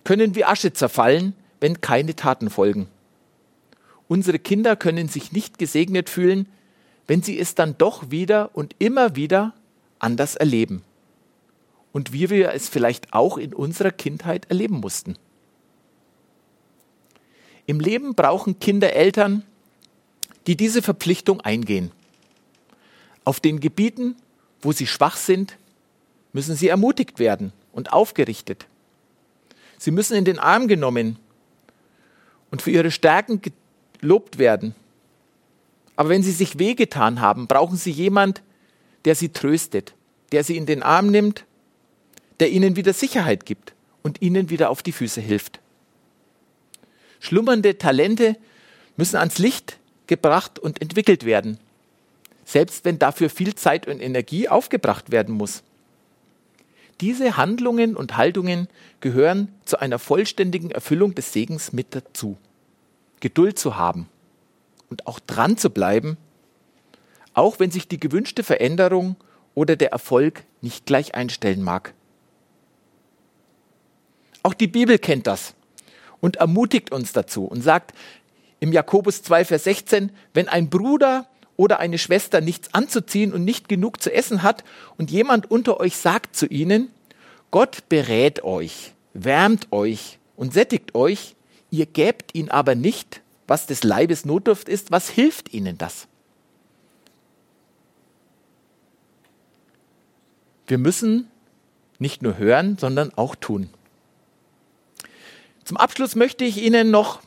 können 0.04 0.34
wie 0.34 0.44
Asche 0.44 0.72
zerfallen, 0.72 1.34
wenn 1.60 1.80
keine 1.80 2.16
Taten 2.16 2.50
folgen. 2.50 2.88
Unsere 4.08 4.38
Kinder 4.38 4.76
können 4.76 5.08
sich 5.08 5.32
nicht 5.32 5.58
gesegnet 5.58 6.08
fühlen, 6.08 6.48
wenn 7.06 7.22
sie 7.22 7.38
es 7.38 7.54
dann 7.54 7.76
doch 7.78 8.10
wieder 8.10 8.50
und 8.54 8.74
immer 8.78 9.16
wieder 9.16 9.54
anders 9.98 10.36
erleben. 10.36 10.82
Und 11.92 12.12
wie 12.12 12.30
wir 12.30 12.52
es 12.52 12.68
vielleicht 12.68 13.12
auch 13.12 13.36
in 13.36 13.52
unserer 13.52 13.90
Kindheit 13.90 14.46
erleben 14.48 14.76
mussten. 14.76 15.16
Im 17.70 17.78
Leben 17.78 18.16
brauchen 18.16 18.58
Kinder 18.58 18.94
Eltern, 18.94 19.44
die 20.48 20.56
diese 20.56 20.82
Verpflichtung 20.82 21.40
eingehen. 21.40 21.92
Auf 23.22 23.38
den 23.38 23.60
Gebieten, 23.60 24.16
wo 24.60 24.72
sie 24.72 24.88
schwach 24.88 25.16
sind, 25.16 25.56
müssen 26.32 26.56
sie 26.56 26.66
ermutigt 26.66 27.20
werden 27.20 27.52
und 27.70 27.92
aufgerichtet. 27.92 28.66
Sie 29.78 29.92
müssen 29.92 30.16
in 30.16 30.24
den 30.24 30.40
Arm 30.40 30.66
genommen 30.66 31.16
und 32.50 32.60
für 32.60 32.72
ihre 32.72 32.90
Stärken 32.90 33.40
gelobt 34.00 34.38
werden. 34.38 34.74
Aber 35.94 36.08
wenn 36.08 36.24
sie 36.24 36.32
sich 36.32 36.58
wehgetan 36.58 37.20
haben, 37.20 37.46
brauchen 37.46 37.76
sie 37.76 37.92
jemand, 37.92 38.42
der 39.04 39.14
sie 39.14 39.28
tröstet, 39.28 39.94
der 40.32 40.42
sie 40.42 40.56
in 40.56 40.66
den 40.66 40.82
Arm 40.82 41.12
nimmt, 41.12 41.44
der 42.40 42.50
ihnen 42.50 42.74
wieder 42.74 42.94
Sicherheit 42.94 43.46
gibt 43.46 43.74
und 44.02 44.20
ihnen 44.22 44.50
wieder 44.50 44.70
auf 44.70 44.82
die 44.82 44.90
Füße 44.90 45.20
hilft. 45.20 45.60
Schlummernde 47.20 47.78
Talente 47.78 48.36
müssen 48.96 49.16
ans 49.16 49.38
Licht 49.38 49.78
gebracht 50.06 50.58
und 50.58 50.82
entwickelt 50.82 51.24
werden, 51.24 51.58
selbst 52.44 52.84
wenn 52.84 52.98
dafür 52.98 53.30
viel 53.30 53.54
Zeit 53.54 53.86
und 53.86 54.00
Energie 54.00 54.48
aufgebracht 54.48 55.12
werden 55.12 55.34
muss. 55.34 55.62
Diese 57.00 57.36
Handlungen 57.36 57.96
und 57.96 58.16
Haltungen 58.16 58.68
gehören 59.00 59.48
zu 59.64 59.78
einer 59.78 59.98
vollständigen 59.98 60.70
Erfüllung 60.70 61.14
des 61.14 61.32
Segens 61.32 61.72
mit 61.72 61.94
dazu. 61.94 62.36
Geduld 63.20 63.58
zu 63.58 63.76
haben 63.76 64.08
und 64.88 65.06
auch 65.06 65.20
dran 65.20 65.56
zu 65.56 65.70
bleiben, 65.70 66.16
auch 67.32 67.58
wenn 67.60 67.70
sich 67.70 67.86
die 67.86 68.00
gewünschte 68.00 68.42
Veränderung 68.42 69.16
oder 69.54 69.76
der 69.76 69.92
Erfolg 69.92 70.42
nicht 70.62 70.86
gleich 70.86 71.14
einstellen 71.14 71.62
mag. 71.62 71.94
Auch 74.42 74.54
die 74.54 74.66
Bibel 74.66 74.98
kennt 74.98 75.26
das 75.26 75.54
und 76.20 76.36
ermutigt 76.36 76.92
uns 76.92 77.12
dazu 77.12 77.44
und 77.44 77.62
sagt 77.62 77.94
im 78.60 78.72
Jakobus 78.72 79.22
2, 79.22 79.44
Vers 79.46 79.64
16, 79.64 80.10
wenn 80.34 80.48
ein 80.48 80.68
Bruder 80.68 81.26
oder 81.56 81.78
eine 81.78 81.98
Schwester 81.98 82.40
nichts 82.40 82.72
anzuziehen 82.72 83.32
und 83.32 83.44
nicht 83.44 83.68
genug 83.68 84.02
zu 84.02 84.12
essen 84.12 84.42
hat 84.42 84.64
und 84.96 85.10
jemand 85.10 85.50
unter 85.50 85.80
euch 85.80 85.96
sagt 85.96 86.36
zu 86.36 86.46
ihnen, 86.46 86.90
Gott 87.50 87.88
berät 87.88 88.44
euch, 88.44 88.92
wärmt 89.12 89.72
euch 89.72 90.18
und 90.36 90.52
sättigt 90.54 90.94
euch, 90.94 91.34
ihr 91.70 91.86
gebt 91.86 92.34
ihn 92.34 92.50
aber 92.50 92.74
nicht, 92.74 93.22
was 93.46 93.66
des 93.66 93.82
Leibes 93.82 94.24
Notdurft 94.24 94.68
ist, 94.68 94.90
was 94.90 95.08
hilft 95.08 95.52
ihnen 95.52 95.76
das? 95.76 96.06
Wir 100.66 100.78
müssen 100.78 101.28
nicht 101.98 102.22
nur 102.22 102.38
hören, 102.38 102.78
sondern 102.78 103.12
auch 103.16 103.34
tun. 103.34 103.70
Zum 105.70 105.76
Abschluss 105.76 106.16
möchte 106.16 106.44
ich 106.44 106.60
Ihnen 106.60 106.90
noch 106.90 107.20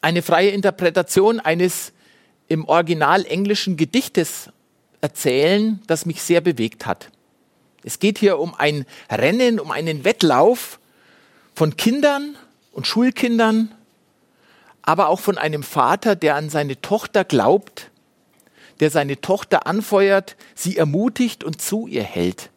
eine 0.00 0.22
freie 0.22 0.50
Interpretation 0.50 1.38
eines 1.38 1.92
im 2.48 2.64
Original 2.64 3.24
englischen 3.26 3.76
Gedichtes 3.76 4.50
erzählen, 5.00 5.80
das 5.86 6.04
mich 6.04 6.20
sehr 6.20 6.40
bewegt 6.40 6.84
hat. 6.84 7.12
Es 7.84 8.00
geht 8.00 8.18
hier 8.18 8.40
um 8.40 8.56
ein 8.56 8.86
Rennen, 9.08 9.60
um 9.60 9.70
einen 9.70 10.02
Wettlauf 10.02 10.80
von 11.54 11.76
Kindern 11.76 12.34
und 12.72 12.88
Schulkindern, 12.88 13.72
aber 14.82 15.06
auch 15.06 15.20
von 15.20 15.38
einem 15.38 15.62
Vater, 15.62 16.16
der 16.16 16.34
an 16.34 16.50
seine 16.50 16.80
Tochter 16.80 17.22
glaubt, 17.22 17.92
der 18.80 18.90
seine 18.90 19.20
Tochter 19.20 19.68
anfeuert, 19.68 20.34
sie 20.56 20.76
ermutigt 20.76 21.44
und 21.44 21.62
zu 21.62 21.86
ihr 21.86 22.02
hält, 22.02 22.50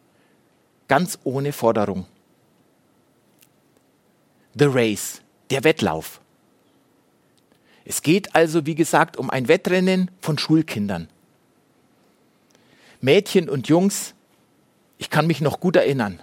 ganz 0.88 1.20
ohne 1.22 1.52
Forderung. 1.52 2.04
The 4.58 4.66
Race, 4.66 5.20
der 5.50 5.62
Wettlauf. 5.62 6.20
Es 7.84 8.02
geht 8.02 8.34
also, 8.34 8.66
wie 8.66 8.74
gesagt, 8.74 9.16
um 9.16 9.30
ein 9.30 9.46
Wettrennen 9.46 10.10
von 10.20 10.36
Schulkindern. 10.36 11.08
Mädchen 13.00 13.48
und 13.48 13.68
Jungs, 13.68 14.14
ich 14.98 15.10
kann 15.10 15.26
mich 15.26 15.40
noch 15.40 15.60
gut 15.60 15.76
erinnern. 15.76 16.20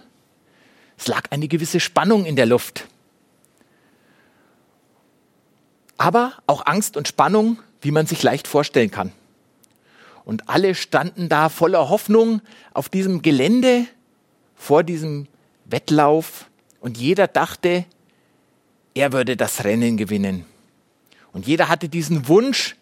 Es 0.97 1.07
lag 1.07 1.23
eine 1.31 1.47
gewisse 1.47 1.79
Spannung 1.79 2.25
in 2.25 2.35
der 2.35 2.45
Luft. 2.45 2.87
Aber 5.97 6.33
auch 6.45 6.65
Angst 6.65 6.97
und 6.97 7.07
Spannung, 7.07 7.59
wie 7.81 7.91
man 7.91 8.05
sich 8.05 8.21
leicht 8.21 8.47
vorstellen 8.47 8.91
kann. 8.91 9.13
Und 10.25 10.49
alle 10.49 10.75
standen 10.75 11.29
da 11.29 11.49
voller 11.49 11.89
Hoffnung 11.89 12.41
auf 12.73 12.89
diesem 12.89 13.21
Gelände 13.21 13.85
vor 14.55 14.83
diesem 14.83 15.27
Wettlauf 15.65 16.49
und 16.79 16.97
jeder 16.97 17.27
dachte, 17.27 17.85
er 18.95 19.13
würde 19.13 19.37
das 19.37 19.63
Rennen 19.63 19.97
gewinnen. 19.97 20.45
Und 21.31 21.45
jeder 21.45 21.69
hatte 21.69 21.89
diesen 21.89 22.27
Wunsch, 22.27 22.75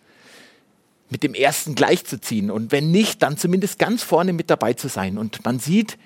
mit 1.14 1.22
dem 1.22 1.36
ersten 1.36 1.76
gleichzuziehen 1.76 2.50
und 2.50 2.72
wenn 2.72 2.90
nicht, 2.90 3.22
dann 3.22 3.38
zumindest 3.38 3.78
ganz 3.78 4.02
vorne 4.02 4.34
mit 4.34 4.50
dabei 4.50 4.74
zu 4.74 4.88
sein. 4.88 5.20
Und 5.20 5.46
man 5.46 5.60
sieht 5.60 6.00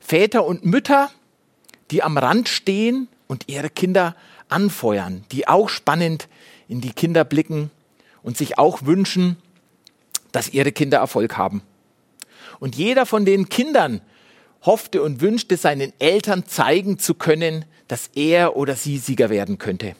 Väter 0.00 0.46
und 0.46 0.64
Mütter, 0.64 1.10
die 1.90 2.02
am 2.02 2.16
Rand 2.16 2.48
stehen 2.48 3.08
und 3.26 3.48
ihre 3.48 3.68
Kinder 3.68 4.16
anfeuern, 4.48 5.26
die 5.30 5.46
auch 5.46 5.68
spannend 5.68 6.28
in 6.68 6.80
die 6.80 6.92
Kinder 6.92 7.22
blicken 7.22 7.70
und 8.22 8.38
sich 8.38 8.56
auch 8.56 8.86
wünschen, 8.86 9.36
dass 10.32 10.48
ihre 10.48 10.72
Kinder 10.72 10.98
Erfolg 10.98 11.36
haben. 11.36 11.60
Und 12.60 12.76
jeder 12.76 13.04
von 13.04 13.26
den 13.26 13.50
Kindern 13.50 14.00
hoffte 14.62 15.02
und 15.02 15.20
wünschte, 15.20 15.58
seinen 15.58 15.92
Eltern 15.98 16.46
zeigen 16.46 16.98
zu 16.98 17.12
können, 17.12 17.66
dass 17.88 18.08
er 18.14 18.56
oder 18.56 18.76
sie 18.76 18.98
Sieger 18.98 19.30
werden 19.30 19.58
könnte. 19.58 19.94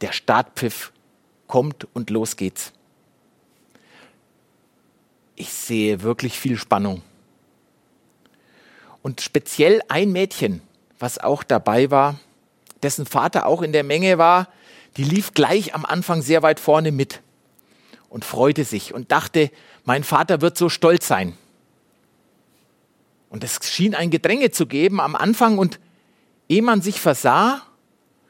Der 0.00 0.12
Startpfiff 0.12 0.92
kommt 1.46 1.86
und 1.92 2.10
los 2.10 2.36
geht's. 2.36 2.72
Ich 5.36 5.52
sehe 5.52 6.02
wirklich 6.02 6.38
viel 6.38 6.56
Spannung. 6.56 7.02
Und 9.02 9.20
speziell 9.20 9.80
ein 9.88 10.12
Mädchen, 10.12 10.60
was 10.98 11.18
auch 11.18 11.42
dabei 11.42 11.90
war, 11.90 12.18
dessen 12.82 13.06
Vater 13.06 13.46
auch 13.46 13.62
in 13.62 13.72
der 13.72 13.84
Menge 13.84 14.18
war, 14.18 14.48
die 14.96 15.04
lief 15.04 15.34
gleich 15.34 15.74
am 15.74 15.84
Anfang 15.84 16.22
sehr 16.22 16.42
weit 16.42 16.60
vorne 16.60 16.92
mit 16.92 17.20
und 18.08 18.24
freute 18.24 18.64
sich 18.64 18.92
und 18.92 19.12
dachte, 19.12 19.50
mein 19.84 20.04
Vater 20.04 20.40
wird 20.40 20.58
so 20.58 20.68
stolz 20.68 21.06
sein. 21.06 21.34
Und 23.30 23.44
es 23.44 23.60
schien 23.70 23.94
ein 23.94 24.10
Gedränge 24.10 24.50
zu 24.50 24.66
geben 24.66 25.00
am 25.00 25.14
Anfang 25.14 25.58
und 25.58 25.78
ehe 26.50 26.62
man 26.62 26.82
sich 26.82 27.00
versah, 27.00 27.62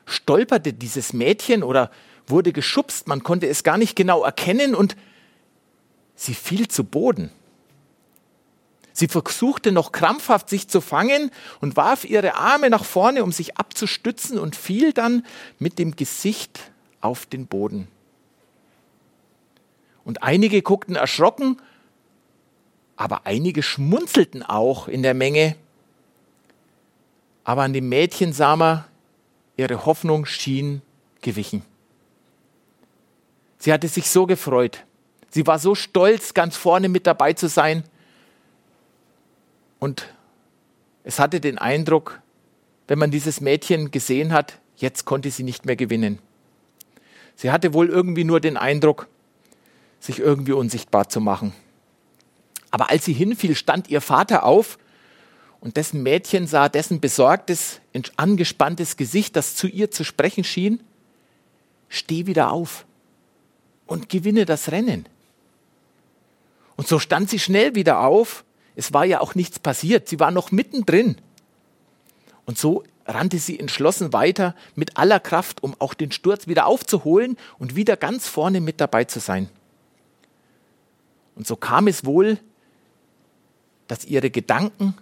stolperte 0.04 0.74
dieses 0.74 1.12
Mädchen 1.14 1.62
oder 1.62 1.90
wurde 2.26 2.52
geschubst, 2.52 3.08
man 3.08 3.22
konnte 3.22 3.48
es 3.48 3.64
gar 3.64 3.78
nicht 3.78 3.96
genau 3.96 4.22
erkennen 4.22 4.74
und 4.74 4.94
sie 6.14 6.34
fiel 6.34 6.68
zu 6.68 6.84
Boden. 6.84 7.30
Sie 8.92 9.08
versuchte 9.08 9.72
noch 9.72 9.92
krampfhaft 9.92 10.50
sich 10.50 10.68
zu 10.68 10.82
fangen 10.82 11.30
und 11.62 11.76
warf 11.76 12.04
ihre 12.04 12.34
Arme 12.34 12.68
nach 12.68 12.84
vorne, 12.84 13.24
um 13.24 13.32
sich 13.32 13.56
abzustützen 13.56 14.38
und 14.38 14.54
fiel 14.54 14.92
dann 14.92 15.24
mit 15.58 15.78
dem 15.78 15.96
Gesicht 15.96 16.70
auf 17.00 17.24
den 17.24 17.46
Boden. 17.46 17.88
Und 20.04 20.22
einige 20.22 20.60
guckten 20.60 20.96
erschrocken, 20.96 21.56
aber 22.96 23.26
einige 23.26 23.62
schmunzelten 23.62 24.42
auch 24.42 24.88
in 24.88 25.02
der 25.02 25.14
Menge. 25.14 25.56
Aber 27.50 27.62
an 27.62 27.72
dem 27.72 27.88
Mädchen 27.88 28.32
sah 28.32 28.54
man, 28.54 28.84
ihre 29.56 29.84
Hoffnung 29.84 30.24
schien 30.24 30.82
gewichen. 31.20 31.64
Sie 33.58 33.72
hatte 33.72 33.88
sich 33.88 34.08
so 34.08 34.24
gefreut. 34.24 34.84
Sie 35.30 35.48
war 35.48 35.58
so 35.58 35.74
stolz, 35.74 36.32
ganz 36.32 36.56
vorne 36.56 36.88
mit 36.88 37.08
dabei 37.08 37.32
zu 37.32 37.48
sein. 37.48 37.82
Und 39.80 40.14
es 41.02 41.18
hatte 41.18 41.40
den 41.40 41.58
Eindruck, 41.58 42.22
wenn 42.86 43.00
man 43.00 43.10
dieses 43.10 43.40
Mädchen 43.40 43.90
gesehen 43.90 44.32
hat, 44.32 44.60
jetzt 44.76 45.04
konnte 45.04 45.32
sie 45.32 45.42
nicht 45.42 45.66
mehr 45.66 45.74
gewinnen. 45.74 46.20
Sie 47.34 47.50
hatte 47.50 47.74
wohl 47.74 47.88
irgendwie 47.88 48.22
nur 48.22 48.38
den 48.38 48.56
Eindruck, 48.56 49.08
sich 49.98 50.20
irgendwie 50.20 50.52
unsichtbar 50.52 51.08
zu 51.08 51.20
machen. 51.20 51.52
Aber 52.70 52.90
als 52.90 53.06
sie 53.06 53.12
hinfiel, 53.12 53.56
stand 53.56 53.90
ihr 53.90 54.00
Vater 54.00 54.44
auf 54.44 54.78
und 55.60 55.76
dessen 55.76 56.02
Mädchen 56.02 56.46
sah 56.46 56.68
dessen 56.68 57.00
besorgtes, 57.00 57.80
angespanntes 58.16 58.96
Gesicht, 58.96 59.36
das 59.36 59.56
zu 59.56 59.66
ihr 59.66 59.90
zu 59.90 60.04
sprechen 60.04 60.44
schien. 60.44 60.82
Steh 61.88 62.26
wieder 62.26 62.50
auf 62.50 62.86
und 63.86 64.08
gewinne 64.08 64.46
das 64.46 64.70
Rennen. 64.70 65.06
Und 66.76 66.88
so 66.88 66.98
stand 66.98 67.28
sie 67.28 67.38
schnell 67.38 67.74
wieder 67.74 68.00
auf. 68.00 68.44
Es 68.74 68.94
war 68.94 69.04
ja 69.04 69.20
auch 69.20 69.34
nichts 69.34 69.58
passiert. 69.58 70.08
Sie 70.08 70.18
war 70.18 70.30
noch 70.30 70.50
mittendrin. 70.50 71.16
Und 72.46 72.56
so 72.56 72.84
rannte 73.04 73.38
sie 73.38 73.58
entschlossen 73.58 74.12
weiter 74.12 74.54
mit 74.74 74.96
aller 74.96 75.20
Kraft, 75.20 75.62
um 75.62 75.74
auch 75.78 75.92
den 75.92 76.12
Sturz 76.12 76.46
wieder 76.46 76.66
aufzuholen 76.66 77.36
und 77.58 77.76
wieder 77.76 77.96
ganz 77.96 78.26
vorne 78.28 78.60
mit 78.60 78.80
dabei 78.80 79.04
zu 79.04 79.20
sein. 79.20 79.50
Und 81.34 81.46
so 81.46 81.56
kam 81.56 81.86
es 81.86 82.04
wohl, 82.04 82.38
dass 83.88 84.04
ihre 84.04 84.30
Gedanken 84.30 84.94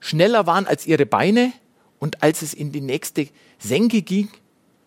schneller 0.00 0.46
waren 0.46 0.66
als 0.66 0.86
ihre 0.86 1.06
Beine 1.06 1.52
und 1.98 2.22
als 2.22 2.42
es 2.42 2.54
in 2.54 2.72
die 2.72 2.80
nächste 2.80 3.28
Senke 3.58 4.02
ging, 4.02 4.28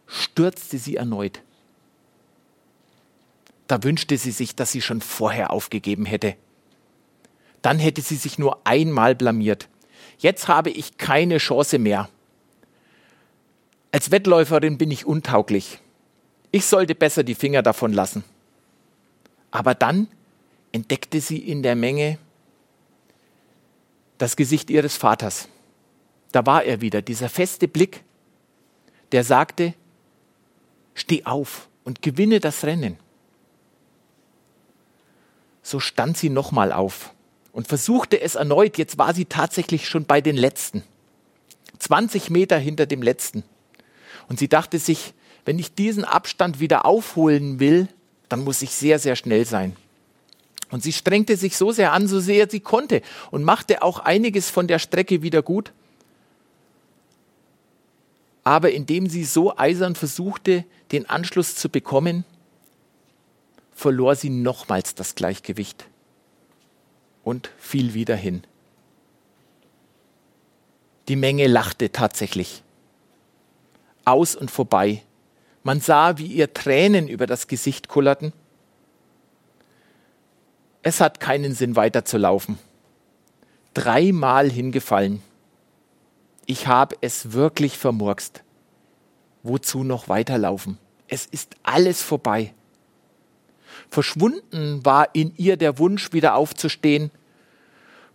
stürzte 0.07 0.77
sie 0.77 0.95
erneut. 0.95 1.41
Da 3.67 3.83
wünschte 3.83 4.17
sie 4.17 4.31
sich, 4.31 4.55
dass 4.55 4.71
sie 4.71 4.81
schon 4.81 5.01
vorher 5.01 5.51
aufgegeben 5.51 6.05
hätte. 6.05 6.35
Dann 7.61 7.79
hätte 7.79 8.01
sie 8.01 8.15
sich 8.15 8.37
nur 8.37 8.59
einmal 8.65 9.15
blamiert. 9.15 9.69
Jetzt 10.17 10.47
habe 10.47 10.69
ich 10.69 10.97
keine 10.97 11.37
Chance 11.37 11.79
mehr. 11.79 12.09
Als 13.91 14.11
Wettläuferin 14.11 14.77
bin 14.77 14.91
ich 14.91 15.05
untauglich. 15.05 15.79
Ich 16.51 16.65
sollte 16.65 16.95
besser 16.95 17.23
die 17.23 17.35
Finger 17.35 17.61
davon 17.61 17.93
lassen. 17.93 18.23
Aber 19.51 19.73
dann 19.73 20.07
entdeckte 20.71 21.21
sie 21.21 21.37
in 21.37 21.63
der 21.63 21.75
Menge 21.75 22.17
das 24.21 24.35
Gesicht 24.35 24.69
ihres 24.69 24.97
Vaters. 24.97 25.47
Da 26.31 26.45
war 26.45 26.63
er 26.63 26.79
wieder, 26.81 27.01
dieser 27.01 27.27
feste 27.27 27.67
Blick, 27.67 28.03
der 29.11 29.23
sagte, 29.23 29.73
steh 30.93 31.25
auf 31.25 31.67
und 31.83 32.01
gewinne 32.03 32.39
das 32.39 32.63
Rennen. 32.63 32.97
So 35.63 35.79
stand 35.79 36.17
sie 36.17 36.29
nochmal 36.29 36.71
auf 36.71 37.13
und 37.51 37.67
versuchte 37.67 38.21
es 38.21 38.35
erneut. 38.35 38.77
Jetzt 38.77 38.97
war 38.97 39.13
sie 39.13 39.25
tatsächlich 39.25 39.87
schon 39.87 40.05
bei 40.05 40.21
den 40.21 40.37
Letzten. 40.37 40.83
20 41.79 42.29
Meter 42.29 42.57
hinter 42.57 42.85
dem 42.85 43.01
Letzten. 43.01 43.43
Und 44.29 44.37
sie 44.37 44.47
dachte 44.47 44.77
sich, 44.77 45.13
wenn 45.45 45.57
ich 45.57 45.73
diesen 45.73 46.05
Abstand 46.05 46.59
wieder 46.59 46.85
aufholen 46.85 47.59
will, 47.59 47.87
dann 48.29 48.43
muss 48.43 48.61
ich 48.61 48.71
sehr, 48.71 48.99
sehr 48.99 49.15
schnell 49.15 49.45
sein. 49.45 49.75
Und 50.71 50.81
sie 50.81 50.93
strengte 50.93 51.35
sich 51.35 51.57
so 51.57 51.71
sehr 51.71 51.91
an, 51.91 52.07
so 52.07 52.19
sehr 52.19 52.49
sie 52.49 52.61
konnte 52.61 53.01
und 53.29 53.43
machte 53.43 53.83
auch 53.83 53.99
einiges 53.99 54.49
von 54.49 54.67
der 54.67 54.79
Strecke 54.79 55.21
wieder 55.21 55.43
gut. 55.43 55.73
Aber 58.43 58.71
indem 58.71 59.07
sie 59.07 59.25
so 59.25 59.55
eisern 59.57 59.95
versuchte, 59.95 60.65
den 60.91 61.07
Anschluss 61.09 61.55
zu 61.55 61.69
bekommen, 61.69 62.23
verlor 63.73 64.15
sie 64.15 64.29
nochmals 64.29 64.95
das 64.95 65.13
Gleichgewicht 65.15 65.85
und 67.23 67.51
fiel 67.59 67.93
wieder 67.93 68.15
hin. 68.15 68.43
Die 71.09 71.15
Menge 71.17 71.47
lachte 71.47 71.91
tatsächlich. 71.91 72.63
Aus 74.05 74.35
und 74.35 74.49
vorbei. 74.49 75.03
Man 75.63 75.81
sah, 75.81 76.17
wie 76.17 76.27
ihr 76.27 76.53
Tränen 76.53 77.07
über 77.07 77.27
das 77.27 77.47
Gesicht 77.47 77.87
kullerten 77.87 78.33
es 80.83 80.99
hat 80.99 81.19
keinen 81.19 81.53
Sinn 81.53 81.75
weiterzulaufen. 81.75 82.57
Dreimal 83.73 84.49
hingefallen. 84.49 85.21
Ich 86.45 86.67
habe 86.67 86.95
es 87.01 87.33
wirklich 87.33 87.77
vermurkst. 87.77 88.43
Wozu 89.43 89.83
noch 89.83 90.09
weiterlaufen? 90.09 90.77
Es 91.07 91.25
ist 91.25 91.55
alles 91.63 92.01
vorbei. 92.01 92.53
Verschwunden 93.89 94.83
war 94.85 95.09
in 95.13 95.33
ihr 95.37 95.57
der 95.57 95.77
Wunsch, 95.77 96.13
wieder 96.13 96.35
aufzustehen. 96.35 97.11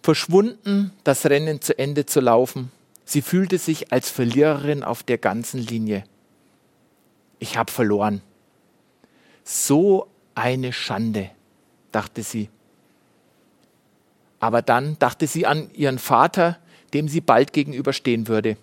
Verschwunden, 0.02 0.92
das 1.04 1.26
Rennen 1.26 1.60
zu 1.60 1.78
Ende 1.78 2.06
zu 2.06 2.20
laufen. 2.20 2.70
Sie 3.04 3.22
fühlte 3.22 3.58
sich 3.58 3.92
als 3.92 4.10
Verliererin 4.10 4.82
auf 4.82 5.02
der 5.02 5.18
ganzen 5.18 5.60
Linie. 5.60 6.04
Ich 7.38 7.56
habe 7.56 7.70
verloren. 7.70 8.22
So 9.44 10.08
eine 10.34 10.72
Schande, 10.72 11.30
dachte 11.92 12.22
sie. 12.22 12.48
Aber 14.40 14.62
dann 14.62 14.98
dachte 14.98 15.26
sie 15.26 15.46
an 15.46 15.70
ihren 15.74 15.98
Vater, 15.98 16.58
dem 16.94 17.08
sie 17.08 17.20
bald 17.20 17.52
gegenüberstehen 17.52 18.28
würde. 18.28 18.56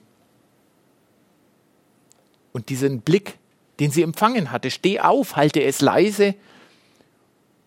Und 2.51 2.69
diesen 2.69 3.01
Blick, 3.01 3.37
den 3.79 3.91
sie 3.91 4.03
empfangen 4.03 4.51
hatte, 4.51 4.69
steh 4.69 4.99
auf, 4.99 5.35
halte 5.35 5.63
es 5.63 5.81
leise. 5.81 6.35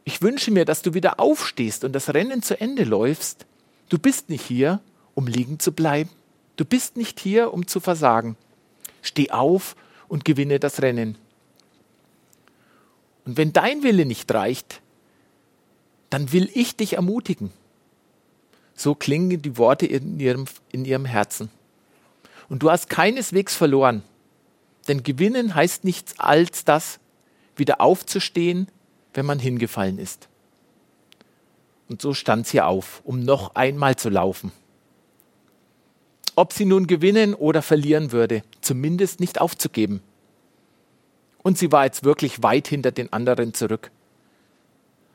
Ich 0.04 0.22
wünsche 0.22 0.52
mir, 0.52 0.64
dass 0.64 0.82
du 0.82 0.94
wieder 0.94 1.18
aufstehst 1.18 1.84
und 1.84 1.92
das 1.92 2.14
Rennen 2.14 2.42
zu 2.42 2.60
Ende 2.60 2.84
läufst. 2.84 3.46
Du 3.88 3.98
bist 3.98 4.28
nicht 4.28 4.44
hier, 4.44 4.80
um 5.14 5.26
liegen 5.26 5.58
zu 5.58 5.72
bleiben. 5.72 6.10
Du 6.56 6.64
bist 6.64 6.96
nicht 6.96 7.20
hier, 7.20 7.52
um 7.52 7.66
zu 7.66 7.80
versagen. 7.80 8.36
Steh 9.02 9.30
auf 9.30 9.76
und 10.08 10.24
gewinne 10.24 10.60
das 10.60 10.80
Rennen. 10.80 11.18
Und 13.24 13.36
wenn 13.36 13.52
dein 13.52 13.82
Wille 13.82 14.06
nicht 14.06 14.32
reicht, 14.32 14.80
dann 16.10 16.32
will 16.32 16.48
ich 16.54 16.76
dich 16.76 16.94
ermutigen. 16.94 17.50
So 18.76 18.94
klingen 18.94 19.40
die 19.40 19.56
Worte 19.56 19.86
in 19.86 20.20
ihrem, 20.20 20.44
in 20.70 20.84
ihrem 20.84 21.06
Herzen. 21.06 21.50
Und 22.48 22.62
du 22.62 22.70
hast 22.70 22.90
keineswegs 22.90 23.56
verloren. 23.56 24.02
Denn 24.86 25.02
gewinnen 25.02 25.54
heißt 25.54 25.82
nichts 25.82 26.20
als 26.20 26.64
das, 26.64 27.00
wieder 27.56 27.80
aufzustehen, 27.80 28.68
wenn 29.14 29.26
man 29.26 29.38
hingefallen 29.38 29.98
ist. 29.98 30.28
Und 31.88 32.02
so 32.02 32.12
stand 32.12 32.46
sie 32.46 32.60
auf, 32.60 33.00
um 33.04 33.20
noch 33.20 33.54
einmal 33.54 33.96
zu 33.96 34.10
laufen. 34.10 34.52
Ob 36.34 36.52
sie 36.52 36.66
nun 36.66 36.86
gewinnen 36.86 37.34
oder 37.34 37.62
verlieren 37.62 38.12
würde, 38.12 38.42
zumindest 38.60 39.20
nicht 39.20 39.40
aufzugeben. 39.40 40.02
Und 41.42 41.56
sie 41.56 41.72
war 41.72 41.86
jetzt 41.86 42.04
wirklich 42.04 42.42
weit 42.42 42.68
hinter 42.68 42.92
den 42.92 43.10
anderen 43.12 43.54
zurück. 43.54 43.90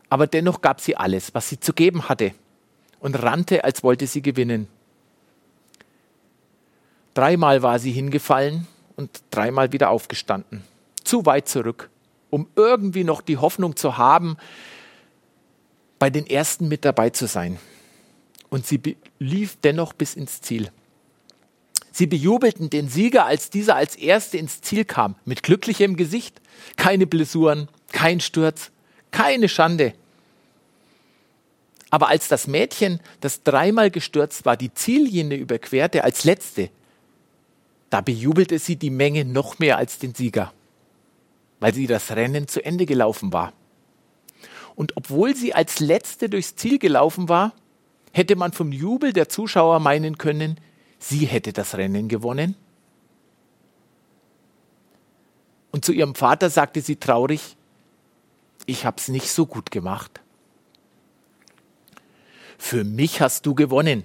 Aber 0.10 0.26
dennoch 0.26 0.62
gab 0.62 0.82
sie 0.82 0.96
alles, 0.96 1.36
was 1.36 1.48
sie 1.48 1.60
zu 1.60 1.74
geben 1.74 2.10
hatte 2.10 2.34
und 3.02 3.22
rannte, 3.22 3.64
als 3.64 3.84
wollte 3.84 4.08
sie 4.08 4.22
gewinnen. 4.22 4.68
Dreimal 7.14 7.62
war 7.62 7.80
sie 7.80 7.92
hingefallen 7.92 8.68
und 8.96 9.22
dreimal 9.32 9.74
wieder 9.74 9.90
aufgestanden. 9.90 10.64
Zu 11.04 11.26
weit 11.26 11.50
zurück, 11.50 11.90
um 12.30 12.48
irgendwie 12.56 13.04
noch 13.04 13.22
die 13.22 13.38
Hoffnung 13.38 13.76
zu 13.76 13.98
haben, 13.98 14.38
bei 16.00 16.10
den 16.10 16.26
Ersten 16.26 16.68
mit 16.68 16.86
dabei 16.86 17.10
zu 17.10 17.28
sein. 17.28 17.60
Und 18.50 18.66
sie 18.66 18.98
lief 19.20 19.58
dennoch 19.62 19.94
bis 19.94 20.16
ins 20.16 20.42
Ziel. 20.42 20.72
Sie 21.92 22.08
bejubelten 22.08 22.70
den 22.70 22.88
Sieger, 22.88 23.26
als 23.26 23.50
dieser 23.50 23.76
als 23.76 23.96
Erste 23.96 24.38
ins 24.38 24.62
Ziel 24.62 24.86
kam, 24.86 25.16
mit 25.26 25.44
glücklichem 25.44 25.98
Gesicht, 25.98 26.42
keine 26.78 27.06
Blessuren, 27.06 27.68
kein 27.92 28.22
Sturz, 28.22 28.72
keine 29.12 29.50
Schande. 29.50 29.94
Aber 31.92 32.08
als 32.08 32.30
das 32.30 32.48
Mädchen, 32.48 33.02
das 33.20 33.44
dreimal 33.44 33.92
gestürzt 33.92 34.46
war, 34.46 34.58
die 34.58 34.74
Ziellinie 34.74 35.38
überquerte 35.38 36.04
als 36.04 36.24
letzte, 36.24 36.70
da 37.90 38.00
bejubelte 38.00 38.58
sie 38.58 38.78
die 38.78 38.90
Menge 38.90 39.26
noch 39.26 39.60
mehr 39.60 39.78
als 39.78 40.00
den 40.00 40.16
Sieger, 40.16 40.54
weil 41.60 41.74
sie 41.74 41.88
das 41.88 42.12
Rennen 42.12 42.48
zu 42.48 42.64
Ende 42.64 42.86
gelaufen 42.86 43.34
war. 43.34 43.52
Und 44.76 44.96
obwohl 44.96 45.36
sie 45.36 45.54
als 45.54 45.82
letzte 45.82 46.30
durchs 46.30 46.56
Ziel 46.56 46.80
gelaufen 46.80 47.28
war, 47.28 47.54
hätte 48.14 48.38
man 48.38 48.54
vom 48.54 48.72
Jubel 48.72 49.12
der 49.12 49.28
Zuschauer 49.28 49.80
meinen 49.80 50.18
können, 50.18 50.60
sie 50.98 51.26
hätte 51.26 51.52
das 51.52 51.76
Rennen 51.76 52.08
gewonnen. 52.08 52.56
Und 55.72 55.84
zu 55.84 55.92
ihrem 55.92 56.16
Vater 56.16 56.50
sagte 56.50 56.82
sie 56.82 56.96
traurig, 56.96 57.58
ich 58.66 58.86
hab's 58.86 59.10
nicht 59.10 59.30
so 59.30 59.46
gut 59.46 59.72
gemacht. 59.72 60.22
Für 62.64 62.84
mich 62.84 63.22
hast 63.22 63.48
du 63.48 63.56
gewonnen, 63.56 64.04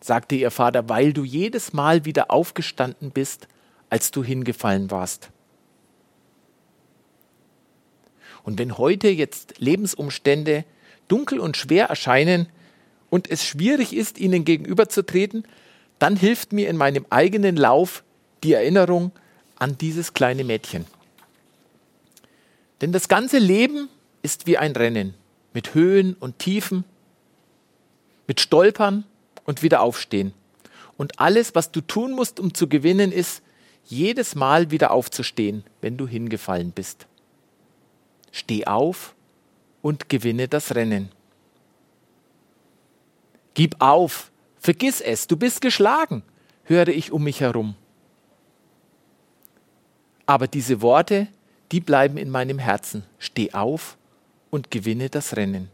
sagte 0.00 0.36
ihr 0.36 0.50
Vater, 0.50 0.88
weil 0.90 1.14
du 1.14 1.24
jedes 1.24 1.72
Mal 1.72 2.04
wieder 2.04 2.30
aufgestanden 2.30 3.10
bist, 3.10 3.48
als 3.88 4.10
du 4.10 4.22
hingefallen 4.22 4.90
warst. 4.90 5.30
Und 8.44 8.58
wenn 8.58 8.76
heute 8.76 9.08
jetzt 9.08 9.54
Lebensumstände 9.58 10.64
dunkel 11.08 11.40
und 11.40 11.56
schwer 11.56 11.86
erscheinen 11.86 12.48
und 13.08 13.30
es 13.30 13.44
schwierig 13.44 13.96
ist, 13.96 14.18
ihnen 14.18 14.44
gegenüberzutreten, 14.44 15.44
dann 15.98 16.16
hilft 16.16 16.52
mir 16.52 16.68
in 16.68 16.76
meinem 16.76 17.06
eigenen 17.08 17.56
Lauf 17.56 18.04
die 18.44 18.52
Erinnerung 18.52 19.10
an 19.58 19.78
dieses 19.78 20.12
kleine 20.12 20.44
Mädchen. 20.44 20.84
Denn 22.82 22.92
das 22.92 23.08
ganze 23.08 23.38
Leben 23.38 23.88
ist 24.22 24.46
wie 24.46 24.58
ein 24.58 24.76
Rennen 24.76 25.14
mit 25.54 25.72
Höhen 25.74 26.14
und 26.20 26.38
Tiefen, 26.38 26.84
mit 28.26 28.40
Stolpern 28.40 29.04
und 29.44 29.62
wieder 29.62 29.80
aufstehen. 29.80 30.32
Und 30.96 31.20
alles, 31.20 31.54
was 31.54 31.70
du 31.70 31.80
tun 31.80 32.12
musst, 32.12 32.40
um 32.40 32.54
zu 32.54 32.68
gewinnen, 32.68 33.12
ist, 33.12 33.42
jedes 33.84 34.34
Mal 34.34 34.70
wieder 34.70 34.90
aufzustehen, 34.90 35.64
wenn 35.80 35.96
du 35.96 36.08
hingefallen 36.08 36.72
bist. 36.72 37.06
Steh 38.32 38.66
auf 38.66 39.14
und 39.82 40.08
gewinne 40.08 40.48
das 40.48 40.74
Rennen. 40.74 41.10
Gib 43.54 43.76
auf, 43.78 44.30
vergiss 44.58 45.00
es, 45.00 45.26
du 45.26 45.36
bist 45.36 45.60
geschlagen, 45.60 46.22
höre 46.64 46.88
ich 46.88 47.12
um 47.12 47.22
mich 47.22 47.40
herum. 47.40 47.76
Aber 50.26 50.48
diese 50.48 50.82
Worte, 50.82 51.28
die 51.72 51.80
bleiben 51.80 52.18
in 52.18 52.30
meinem 52.30 52.58
Herzen. 52.58 53.04
Steh 53.18 53.52
auf 53.52 53.96
und 54.50 54.70
gewinne 54.70 55.08
das 55.08 55.36
Rennen. 55.36 55.70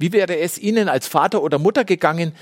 Wie 0.00 0.12
wäre 0.12 0.38
es 0.38 0.58
Ihnen 0.58 0.88
als 0.88 1.06
Vater 1.06 1.42
oder 1.42 1.58
Mutter 1.58 1.84
gegangen, 1.84 2.32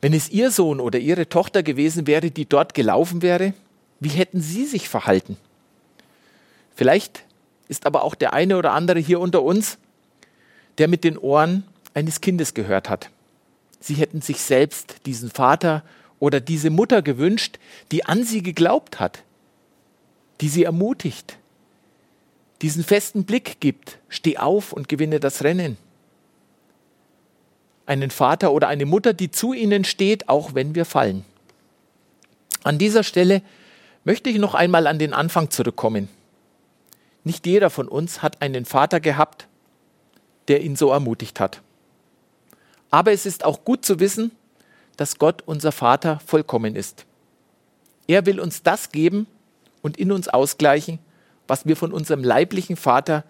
wenn 0.00 0.14
es 0.14 0.30
Ihr 0.30 0.50
Sohn 0.50 0.80
oder 0.80 0.98
Ihre 0.98 1.28
Tochter 1.28 1.62
gewesen 1.62 2.06
wäre, 2.06 2.30
die 2.30 2.46
dort 2.46 2.72
gelaufen 2.72 3.20
wäre? 3.20 3.52
Wie 4.00 4.08
hätten 4.08 4.40
Sie 4.40 4.64
sich 4.64 4.88
verhalten? 4.88 5.36
Vielleicht 6.74 7.24
ist 7.68 7.84
aber 7.84 8.02
auch 8.02 8.14
der 8.14 8.32
eine 8.32 8.56
oder 8.56 8.72
andere 8.72 8.98
hier 8.98 9.20
unter 9.20 9.42
uns, 9.42 9.76
der 10.78 10.88
mit 10.88 11.04
den 11.04 11.18
Ohren 11.18 11.64
eines 11.92 12.22
Kindes 12.22 12.54
gehört 12.54 12.88
hat. 12.88 13.10
Sie 13.78 13.94
hätten 13.94 14.22
sich 14.22 14.40
selbst 14.40 14.96
diesen 15.04 15.30
Vater 15.30 15.82
oder 16.18 16.40
diese 16.40 16.70
Mutter 16.70 17.02
gewünscht, 17.02 17.58
die 17.92 18.06
an 18.06 18.24
sie 18.24 18.42
geglaubt 18.42 19.00
hat, 19.00 19.22
die 20.40 20.48
sie 20.48 20.64
ermutigt, 20.64 21.36
diesen 22.62 22.84
festen 22.84 23.24
Blick 23.24 23.60
gibt, 23.60 23.98
steh 24.08 24.38
auf 24.38 24.72
und 24.72 24.88
gewinne 24.88 25.20
das 25.20 25.44
Rennen. 25.44 25.76
Einen 27.86 28.10
Vater 28.10 28.52
oder 28.52 28.68
eine 28.68 28.84
Mutter, 28.84 29.12
die 29.12 29.30
zu 29.30 29.52
ihnen 29.52 29.84
steht, 29.84 30.28
auch 30.28 30.54
wenn 30.54 30.74
wir 30.74 30.84
fallen. 30.84 31.24
An 32.64 32.78
dieser 32.78 33.04
Stelle 33.04 33.42
möchte 34.04 34.28
ich 34.28 34.38
noch 34.38 34.54
einmal 34.54 34.86
an 34.86 34.98
den 34.98 35.12
Anfang 35.12 35.50
zurückkommen. 35.50 36.08
Nicht 37.24 37.46
jeder 37.46 37.70
von 37.70 37.88
uns 37.88 38.22
hat 38.22 38.42
einen 38.42 38.64
Vater 38.64 39.00
gehabt, 39.00 39.48
der 40.48 40.62
ihn 40.62 40.76
so 40.76 40.90
ermutigt 40.90 41.40
hat. 41.40 41.62
Aber 42.90 43.12
es 43.12 43.26
ist 43.26 43.44
auch 43.44 43.64
gut 43.64 43.84
zu 43.84 44.00
wissen, 44.00 44.32
dass 44.96 45.18
Gott 45.18 45.42
unser 45.46 45.72
Vater 45.72 46.20
vollkommen 46.24 46.76
ist. 46.76 47.04
Er 48.06 48.26
will 48.26 48.40
uns 48.40 48.62
das 48.62 48.90
geben, 48.90 49.26
und 49.86 49.98
in 49.98 50.10
uns 50.10 50.26
ausgleichen, 50.26 50.98
was 51.46 51.64
wir 51.64 51.76
von 51.76 51.92
unserem 51.92 52.24
leiblichen 52.24 52.74
Vater 52.74 53.22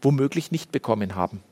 womöglich 0.00 0.50
nicht 0.50 0.72
bekommen 0.72 1.16
haben. 1.16 1.42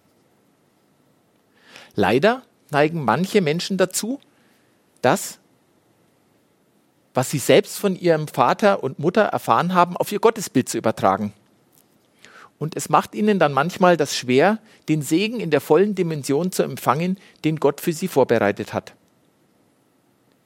Leider 1.96 2.42
neigen 2.70 3.04
manche 3.04 3.40
Menschen 3.40 3.78
dazu, 3.78 4.20
das, 5.02 5.38
was 7.14 7.30
sie 7.30 7.38
selbst 7.38 7.78
von 7.78 7.98
ihrem 7.98 8.28
Vater 8.28 8.84
und 8.84 8.98
Mutter 8.98 9.22
erfahren 9.22 9.74
haben, 9.74 9.96
auf 9.96 10.12
ihr 10.12 10.20
Gottesbild 10.20 10.68
zu 10.68 10.76
übertragen. 10.76 11.32
Und 12.58 12.76
es 12.76 12.88
macht 12.90 13.14
ihnen 13.14 13.38
dann 13.38 13.52
manchmal 13.52 13.96
das 13.96 14.14
schwer, 14.14 14.58
den 14.88 15.02
Segen 15.02 15.40
in 15.40 15.50
der 15.50 15.60
vollen 15.60 15.94
Dimension 15.94 16.52
zu 16.52 16.62
empfangen, 16.62 17.18
den 17.44 17.56
Gott 17.56 17.80
für 17.80 17.92
sie 17.92 18.08
vorbereitet 18.08 18.72
hat. 18.72 18.94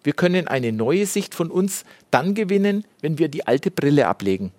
Wir 0.02 0.12
können 0.12 0.48
eine 0.48 0.72
neue 0.72 1.06
Sicht 1.06 1.34
von 1.34 1.50
uns 1.50 1.84
dann 2.10 2.34
gewinnen, 2.34 2.84
wenn 3.00 3.18
wir 3.18 3.28
die 3.28 3.46
alte 3.46 3.70
Brille 3.70 4.06
ablegen. 4.06 4.52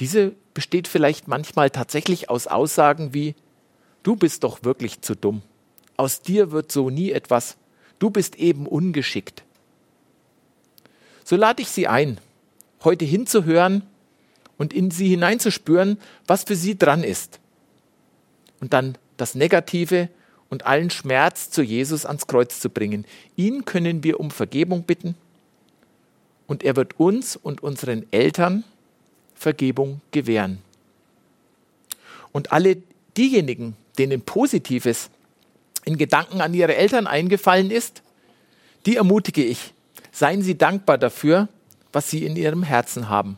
Diese 0.00 0.32
besteht 0.54 0.88
vielleicht 0.88 1.28
manchmal 1.28 1.70
tatsächlich 1.70 2.28
aus 2.28 2.46
Aussagen 2.46 3.14
wie 3.14 3.34
Du 4.02 4.16
bist 4.16 4.44
doch 4.44 4.64
wirklich 4.64 5.00
zu 5.00 5.14
dumm. 5.14 5.42
Aus 5.96 6.22
dir 6.22 6.50
wird 6.50 6.72
so 6.72 6.90
nie 6.90 7.12
etwas. 7.12 7.56
Du 7.98 8.10
bist 8.10 8.36
eben 8.36 8.66
ungeschickt. 8.66 9.44
So 11.24 11.36
lade 11.36 11.62
ich 11.62 11.68
Sie 11.68 11.86
ein, 11.86 12.18
heute 12.82 13.04
hinzuhören 13.04 13.82
und 14.58 14.72
in 14.72 14.90
Sie 14.90 15.08
hineinzuspüren, 15.08 15.98
was 16.26 16.44
für 16.44 16.56
Sie 16.56 16.76
dran 16.76 17.04
ist. 17.04 17.38
Und 18.60 18.72
dann 18.72 18.98
das 19.16 19.34
Negative 19.34 20.08
und 20.48 20.66
allen 20.66 20.90
Schmerz 20.90 21.50
zu 21.50 21.62
Jesus 21.62 22.04
ans 22.04 22.26
Kreuz 22.26 22.60
zu 22.60 22.70
bringen. 22.70 23.06
Ihn 23.36 23.64
können 23.64 24.02
wir 24.04 24.20
um 24.20 24.30
Vergebung 24.30 24.82
bitten 24.82 25.14
und 26.46 26.62
er 26.62 26.76
wird 26.76 26.98
uns 26.98 27.36
und 27.36 27.62
unseren 27.62 28.04
Eltern 28.12 28.64
Vergebung 29.34 30.00
gewähren. 30.10 30.58
Und 32.32 32.52
alle 32.52 32.76
diejenigen, 33.16 33.76
denen 33.98 34.22
Positives 34.22 35.10
in 35.84 35.98
Gedanken 35.98 36.40
an 36.40 36.54
ihre 36.54 36.76
Eltern 36.76 37.06
eingefallen 37.06 37.70
ist, 37.70 38.02
die 38.86 38.96
ermutige 38.96 39.44
ich. 39.44 39.74
Seien 40.12 40.42
Sie 40.42 40.56
dankbar 40.56 40.98
dafür, 40.98 41.48
was 41.92 42.10
Sie 42.10 42.24
in 42.24 42.36
Ihrem 42.36 42.62
Herzen 42.62 43.08
haben. 43.08 43.36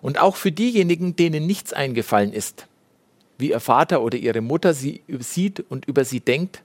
Und 0.00 0.18
auch 0.18 0.36
für 0.36 0.52
diejenigen, 0.52 1.16
denen 1.16 1.46
nichts 1.46 1.72
eingefallen 1.72 2.32
ist, 2.32 2.66
wie 3.40 3.50
ihr 3.50 3.60
Vater 3.60 4.02
oder 4.02 4.18
ihre 4.18 4.40
Mutter 4.40 4.74
sie 4.74 5.02
sieht 5.18 5.60
und 5.68 5.86
über 5.86 6.04
sie 6.04 6.20
denkt? 6.20 6.62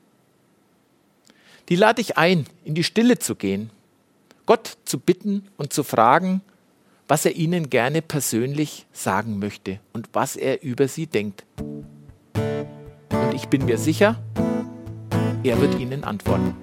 Die 1.69 1.75
lade 1.75 2.01
ich 2.01 2.17
ein, 2.17 2.45
in 2.63 2.75
die 2.75 2.83
Stille 2.83 3.17
zu 3.17 3.35
gehen, 3.35 3.71
Gott 4.45 4.77
zu 4.85 4.99
bitten 4.99 5.47
und 5.57 5.73
zu 5.73 5.83
fragen, 5.83 6.41
was 7.07 7.25
er 7.25 7.35
ihnen 7.35 7.69
gerne 7.69 8.01
persönlich 8.01 8.85
sagen 8.91 9.39
möchte 9.39 9.79
und 9.93 10.09
was 10.13 10.35
er 10.35 10.63
über 10.63 10.87
sie 10.87 11.07
denkt. 11.07 11.45
Und 12.33 13.33
ich 13.33 13.47
bin 13.47 13.65
mir 13.65 13.77
sicher, 13.77 14.15
er 15.43 15.59
wird 15.61 15.79
ihnen 15.79 16.03
antworten. 16.03 16.55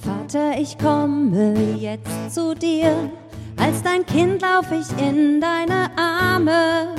Vater, 0.00 0.58
ich 0.58 0.78
komme 0.78 1.76
jetzt 1.78 2.34
zu 2.34 2.54
dir. 2.54 3.10
Als 3.56 3.82
dein 3.82 4.04
Kind 4.06 4.42
lauf 4.42 4.66
ich 4.72 4.88
in 5.00 5.40
deine 5.40 5.96
Arme 5.96 6.94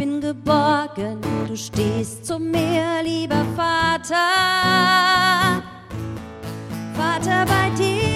bin 0.00 0.18
geborgen, 0.18 1.20
du 1.46 1.54
stehst 1.54 2.24
zu 2.24 2.38
mir, 2.38 3.02
lieber 3.04 3.44
Vater. 3.54 4.16
Vater, 6.94 7.44
bei 7.44 7.68
dir 7.76 8.00
ich 8.02 8.09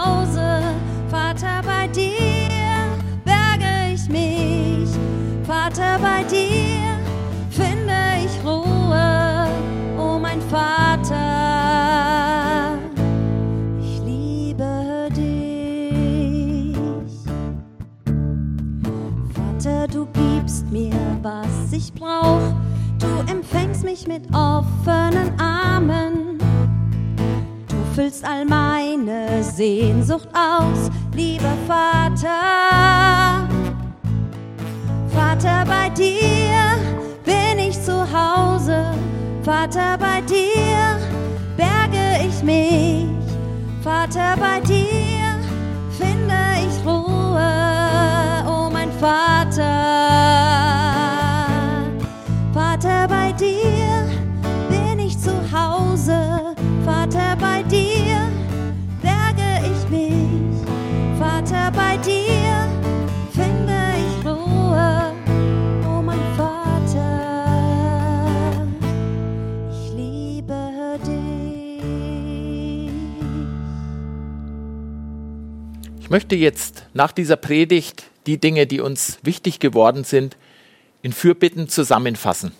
Hause, 0.00 0.62
Vater, 1.10 1.62
bei 1.64 1.86
dir 1.88 2.48
berge 3.24 3.92
ich 3.94 4.08
mich, 4.08 4.90
Vater, 5.46 5.98
bei 6.00 6.22
dir 6.24 6.98
finde 7.50 8.24
ich 8.24 8.44
Ruhe, 8.44 9.46
oh 9.98 10.18
mein 10.18 10.40
Vater. 10.42 11.50
mir, 20.70 20.92
was 21.22 21.72
ich 21.72 21.92
brauch. 21.92 22.40
Du 22.98 23.32
empfängst 23.32 23.84
mich 23.84 24.06
mit 24.06 24.22
offenen 24.32 25.38
Armen 25.38 26.38
füllst 27.94 28.24
all 28.24 28.44
meine 28.44 29.42
Sehnsucht 29.42 30.28
aus, 30.32 30.90
lieber 31.14 31.52
Vater. 31.66 33.48
Vater, 35.14 35.64
bei 35.66 35.88
dir 35.90 36.78
bin 37.24 37.58
ich 37.58 37.80
zu 37.82 37.92
Hause. 37.92 38.84
Vater, 39.42 39.98
bei 39.98 40.20
dir 40.22 40.98
berge 41.56 42.26
ich 42.26 42.42
mich. 42.42 43.06
Vater, 43.82 44.36
bei 44.38 44.60
dir 44.60 45.38
finde 45.98 46.34
ich 46.66 46.86
Ruhe. 46.86 48.44
Oh 48.46 48.70
mein 48.70 48.92
Vater. 48.92 49.99
Ich 76.10 76.12
möchte 76.12 76.34
jetzt 76.34 76.86
nach 76.92 77.12
dieser 77.12 77.36
Predigt 77.36 78.02
die 78.26 78.38
Dinge, 78.38 78.66
die 78.66 78.80
uns 78.80 79.20
wichtig 79.22 79.60
geworden 79.60 80.02
sind, 80.02 80.36
in 81.02 81.12
Fürbitten 81.12 81.68
zusammenfassen. 81.68 82.50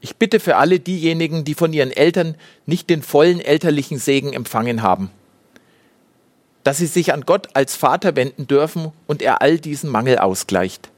Ich 0.00 0.16
bitte 0.16 0.40
für 0.40 0.56
alle 0.56 0.80
diejenigen, 0.80 1.44
die 1.44 1.52
von 1.52 1.74
ihren 1.74 1.90
Eltern 1.90 2.34
nicht 2.64 2.88
den 2.88 3.02
vollen 3.02 3.42
elterlichen 3.42 3.98
Segen 3.98 4.32
empfangen 4.32 4.80
haben, 4.80 5.10
dass 6.64 6.78
sie 6.78 6.86
sich 6.86 7.12
an 7.12 7.26
Gott 7.26 7.48
als 7.52 7.76
Vater 7.76 8.16
wenden 8.16 8.46
dürfen 8.46 8.90
und 9.06 9.20
er 9.20 9.42
all 9.42 9.58
diesen 9.58 9.90
Mangel 9.90 10.16
ausgleicht. 10.16 10.88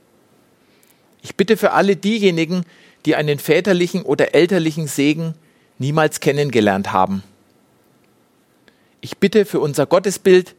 Ich 1.22 1.34
bitte 1.34 1.56
für 1.56 1.72
alle 1.72 1.96
diejenigen, 1.96 2.62
die 3.04 3.16
einen 3.16 3.40
väterlichen 3.40 4.02
oder 4.02 4.32
elterlichen 4.32 4.86
Segen 4.86 5.34
niemals 5.80 6.20
kennengelernt 6.20 6.92
haben. 6.92 7.24
Ich 9.04 9.18
bitte 9.18 9.44
für 9.44 9.60
unser 9.60 9.84
Gottesbild, 9.84 10.54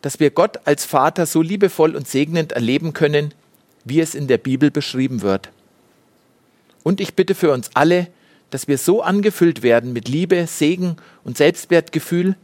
dass 0.00 0.20
wir 0.20 0.30
Gott 0.30 0.60
als 0.64 0.84
Vater 0.84 1.26
so 1.26 1.42
liebevoll 1.42 1.96
und 1.96 2.06
segnend 2.06 2.52
erleben 2.52 2.92
können, 2.92 3.34
wie 3.84 3.98
es 3.98 4.14
in 4.14 4.28
der 4.28 4.38
Bibel 4.38 4.70
beschrieben 4.70 5.22
wird. 5.22 5.50
Und 6.84 7.00
ich 7.00 7.14
bitte 7.14 7.34
für 7.34 7.50
uns 7.50 7.70
alle, 7.74 8.06
dass 8.50 8.68
wir 8.68 8.78
so 8.78 9.02
angefüllt 9.02 9.64
werden 9.64 9.92
mit 9.92 10.06
Liebe, 10.06 10.46
Segen 10.46 10.98
und 11.24 11.36
Selbstwertgefühl, 11.36 12.36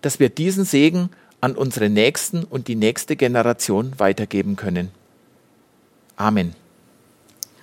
dass 0.00 0.20
wir 0.20 0.28
diesen 0.28 0.64
Segen 0.64 1.10
an 1.40 1.56
unsere 1.56 1.90
Nächsten 1.90 2.44
und 2.44 2.68
die 2.68 2.76
nächste 2.76 3.16
Generation 3.16 3.94
weitergeben 3.98 4.54
können. 4.54 4.90
Amen. 6.14 6.54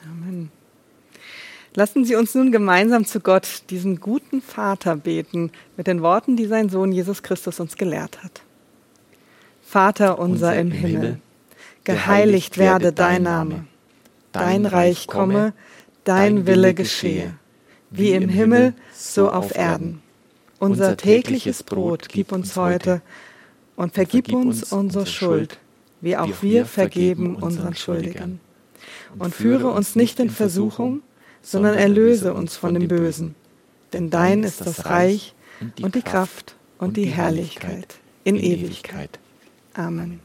Amen. 0.03 0.51
Lassen 1.73 2.03
Sie 2.03 2.15
uns 2.15 2.35
nun 2.35 2.51
gemeinsam 2.51 3.05
zu 3.05 3.21
Gott, 3.21 3.63
diesem 3.69 4.01
guten 4.01 4.41
Vater, 4.41 4.97
beten, 4.97 5.51
mit 5.77 5.87
den 5.87 6.01
Worten, 6.01 6.35
die 6.35 6.45
sein 6.45 6.67
Sohn 6.69 6.91
Jesus 6.91 7.23
Christus 7.23 7.59
uns 7.61 7.77
gelehrt 7.77 8.23
hat. 8.23 8.41
Vater 9.61 10.19
unser, 10.19 10.55
im 10.57 10.69
Himmel, 10.71 10.91
Himmel 10.91 11.21
geheiligt 11.85 12.57
werde 12.57 12.91
dein 12.91 13.23
Name, 13.23 13.65
dein 14.33 14.65
Reich 14.65 15.07
komme, 15.07 15.53
dein 16.03 16.45
Wille 16.45 16.73
geschehe, 16.73 17.33
wie 17.89 18.11
im 18.11 18.27
Himmel, 18.27 18.73
so 18.93 19.31
auf 19.31 19.55
Erden. 19.55 20.01
Unser 20.59 20.97
tägliches 20.97 21.63
Brot 21.63 22.09
gib 22.09 22.33
uns 22.33 22.55
heute 22.55 23.01
und 23.75 23.93
vergib 23.93 24.31
uns 24.33 24.71
unsere 24.71 25.05
Schuld, 25.05 25.57
wie 26.01 26.17
auch 26.17 26.41
wir 26.41 26.65
vergeben 26.65 27.35
unseren 27.37 27.75
Schuldigen. 27.75 28.41
Und 29.17 29.33
führe 29.33 29.69
uns 29.69 29.95
nicht 29.95 30.19
in 30.19 30.29
Versuchung, 30.29 31.01
sondern 31.41 31.75
erlöse 31.75 32.33
uns 32.33 32.55
von 32.55 32.73
dem 32.73 32.87
Bösen. 32.87 33.35
Denn 33.93 34.09
dein 34.09 34.43
ist 34.43 34.61
das 34.61 34.85
Reich 34.85 35.33
und 35.81 35.95
die 35.95 36.01
Kraft 36.01 36.55
und 36.77 36.97
die 36.97 37.05
Herrlichkeit 37.05 37.95
in 38.23 38.37
Ewigkeit. 38.37 39.19
Amen. 39.73 40.19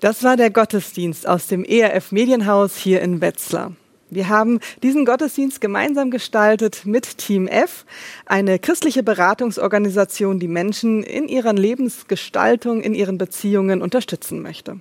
Das 0.00 0.22
war 0.22 0.36
der 0.36 0.50
Gottesdienst 0.50 1.26
aus 1.26 1.46
dem 1.46 1.64
ERF 1.64 2.12
Medienhaus 2.12 2.76
hier 2.76 3.00
in 3.00 3.20
Wetzlar. 3.20 3.72
Wir 4.08 4.28
haben 4.28 4.60
diesen 4.82 5.04
Gottesdienst 5.04 5.60
gemeinsam 5.60 6.12
gestaltet 6.12 6.82
mit 6.84 7.18
Team 7.18 7.48
F, 7.48 7.84
eine 8.24 8.60
christliche 8.60 9.02
Beratungsorganisation, 9.02 10.38
die 10.38 10.48
Menschen 10.48 11.02
in 11.02 11.26
ihrer 11.26 11.52
Lebensgestaltung, 11.52 12.82
in 12.82 12.94
ihren 12.94 13.18
Beziehungen 13.18 13.82
unterstützen 13.82 14.42
möchte. 14.42 14.78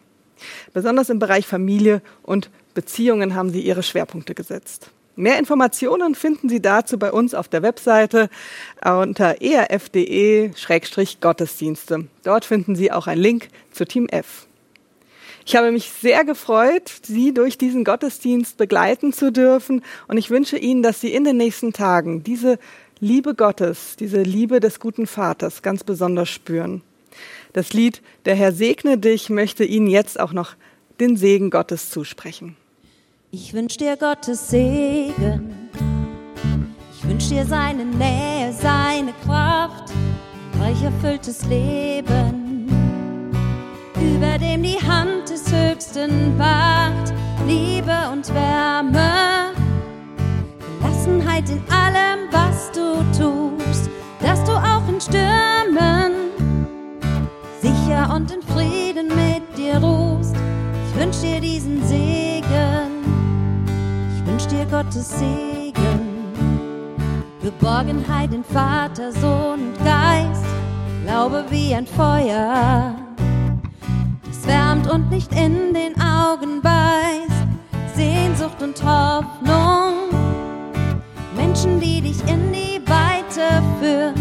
Besonders 0.74 1.09
im 1.09 1.18
Bereich 1.18 1.47
Familie 1.47 2.01
und 2.22 2.51
Beziehungen 2.76 3.34
haben 3.34 3.49
sie 3.49 3.61
ihre 3.61 3.82
Schwerpunkte 3.82 4.36
gesetzt. 4.36 4.91
Mehr 5.17 5.39
Informationen 5.39 6.13
finden 6.13 6.49
Sie 6.49 6.61
dazu 6.61 6.99
bei 6.99 7.09
uns 7.09 7.34
auf 7.34 7.47
der 7.47 7.63
Webseite 7.63 8.30
unter 8.84 9.41
erf.de-gottesdienste. 9.41 12.07
Dort 12.23 12.43
finden 12.43 12.76
Sie 12.76 12.91
auch 12.91 13.07
einen 13.07 13.21
Link 13.21 13.47
zu 13.71 13.86
Team 13.86 14.09
F. 14.09 14.45
Ich 15.45 15.55
habe 15.55 15.71
mich 15.71 15.89
sehr 15.89 16.26
gefreut, 16.26 16.91
Sie 17.03 17.34
durch 17.34 17.57
diesen 17.57 17.86
Gottesdienst 17.86 18.57
begleiten 18.57 19.13
zu 19.13 19.32
dürfen 19.32 19.84
und 20.09 20.17
ich 20.17 20.32
wünsche 20.32 20.57
Ihnen, 20.57 20.84
dass 20.84 20.99
Sie 20.99 21.13
in 21.13 21.23
den 21.23 21.38
nächsten 21.38 21.71
Tagen 21.71 22.23
diese 22.23 22.59
Liebe 22.99 23.36
Gottes, 23.36 23.95
diese 23.97 24.21
Liebe 24.21 24.59
des 24.59 24.82
guten 24.82 25.07
Vaters 25.07 25.61
ganz 25.61 25.86
besonders 25.86 26.28
spüren. 26.30 26.82
Das 27.53 27.71
Lied 27.71 28.01
Der 28.26 28.36
Herr 28.36 28.51
segne 28.51 28.97
dich 28.97 29.30
möchte 29.30 29.63
Ihnen 29.63 29.88
jetzt 29.88 30.19
auch 30.19 30.34
noch 30.34 30.57
den 30.99 31.15
Segen 31.15 31.51
Gottes 31.51 31.89
zusprechen. 31.89 32.57
Ich 33.38 33.53
wünsche 33.53 33.77
dir 33.79 33.97
Gottes 33.97 34.49
Segen. 34.49 35.69
Ich 36.93 37.05
wünsche 37.05 37.31
dir 37.31 37.45
seine 37.45 37.83
Nähe, 37.83 38.53
seine 38.53 39.11
Kraft, 39.25 39.91
reich 40.57 40.81
erfülltes 40.81 41.45
Leben 41.45 42.69
über 43.99 44.38
dem 44.38 44.63
die 44.63 44.79
Hand 44.79 45.29
des 45.29 45.51
Höchsten 45.51 46.39
wacht, 46.39 47.13
Liebe 47.45 48.09
und 48.13 48.33
Wärme, 48.33 49.51
Gelassenheit 50.79 51.49
in 51.49 51.61
allem, 51.73 52.14
Gottes 64.96 65.20
Segen, 65.20 66.34
Geborgenheit 67.41 68.34
in 68.34 68.46
Vater, 68.46 69.12
Sohn 69.12 69.74
und 69.74 69.78
Geist, 69.84 70.46
Glaube 71.04 71.43
wie 71.50 71.76
ein 71.76 71.86
Feuer 71.86 72.96
wärmt 74.46 74.89
und 74.89 75.10
nicht 75.10 75.34
in 75.34 75.74
den 75.74 76.00
Augen 76.00 76.62
beißt. 76.62 77.46
Sehnsucht 77.96 78.62
und 78.62 78.82
Hoffnung, 78.84 79.96
Menschen, 81.36 81.80
die 81.82 82.00
dich 82.00 82.20
in 82.30 82.54
die 82.54 82.80
Weite 82.88 83.64
führen, 83.82 84.14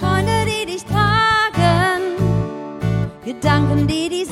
Freunde, 0.00 0.46
die 0.46 0.64
dich 0.64 0.84
tragen, 0.84 2.00
Gedanken, 3.22 3.86
die 3.86 4.08
die 4.08 4.24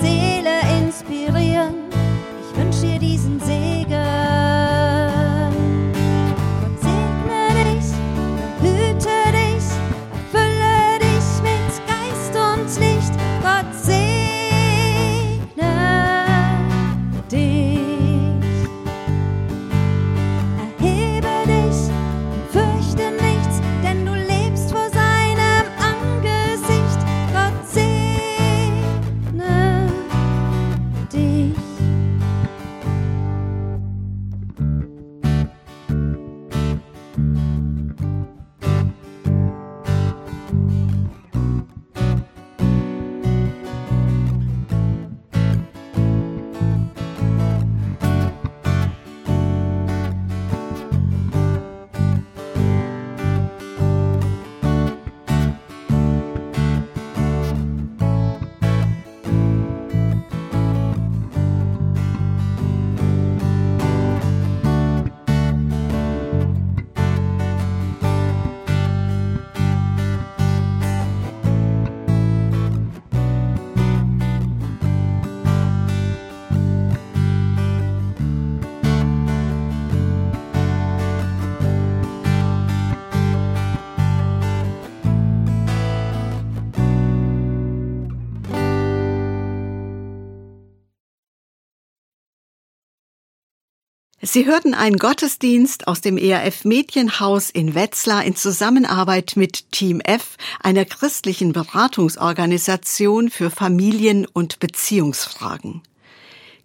Sie 94.34 94.46
hörten 94.46 94.74
einen 94.74 94.96
Gottesdienst 94.96 95.86
aus 95.86 96.00
dem 96.00 96.18
ERF 96.18 96.64
Medienhaus 96.64 97.50
in 97.50 97.76
Wetzlar 97.76 98.24
in 98.24 98.34
Zusammenarbeit 98.34 99.34
mit 99.36 99.70
Team 99.70 100.00
F, 100.00 100.36
einer 100.58 100.84
christlichen 100.84 101.52
Beratungsorganisation 101.52 103.30
für 103.30 103.52
Familien- 103.52 104.26
und 104.26 104.58
Beziehungsfragen. 104.58 105.82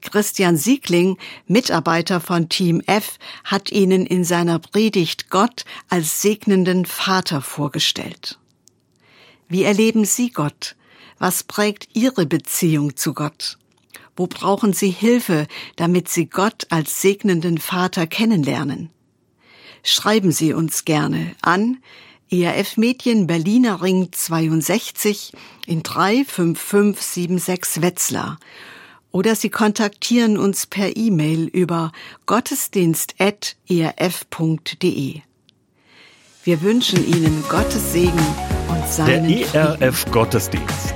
Christian 0.01 0.57
Siegling, 0.57 1.19
Mitarbeiter 1.45 2.19
von 2.21 2.49
Team 2.49 2.81
F, 2.87 3.19
hat 3.43 3.71
Ihnen 3.71 4.07
in 4.07 4.23
seiner 4.23 4.57
Predigt 4.57 5.29
Gott 5.29 5.63
als 5.89 6.23
segnenden 6.23 6.87
Vater 6.87 7.39
vorgestellt. 7.39 8.39
Wie 9.47 9.61
erleben 9.61 10.05
Sie 10.05 10.31
Gott? 10.31 10.75
Was 11.19 11.43
prägt 11.43 11.89
Ihre 11.93 12.25
Beziehung 12.25 12.95
zu 12.95 13.13
Gott? 13.13 13.59
Wo 14.19 14.27
brauchen 14.27 14.73
Sie 14.73 14.89
Hilfe, 14.89 15.47
damit 15.77 16.09
Sie 16.09 16.25
Gott 16.25 16.67
als 16.71 17.01
segnenden 17.01 17.57
Vater 17.57 18.05
kennenlernen? 18.05 18.89
Schreiben 19.81 20.33
Sie 20.33 20.51
uns 20.51 20.83
gerne 20.83 21.37
an 21.41 21.77
ERF 22.29 22.75
Medien 22.75 23.27
Berliner 23.27 23.81
Ring 23.81 24.09
62 24.11 25.31
in 25.67 25.83
35576 25.83 27.81
Wetzlar 27.81 28.37
oder 29.11 29.35
Sie 29.35 29.49
kontaktieren 29.49 30.37
uns 30.37 30.67
per 30.67 30.97
E-Mail 30.97 31.45
über 31.45 31.93
gottesdienst.erf.de. 32.25 35.21
Wir 36.43 36.61
wünschen 36.61 37.07
Ihnen 37.07 37.41
Gottes 37.47 37.93
Segen 37.93 38.19
und 38.67 38.85
seinen 38.85 39.29
Der 39.29 39.79
ERF 39.79 40.11
Gottesdienst. 40.11 40.95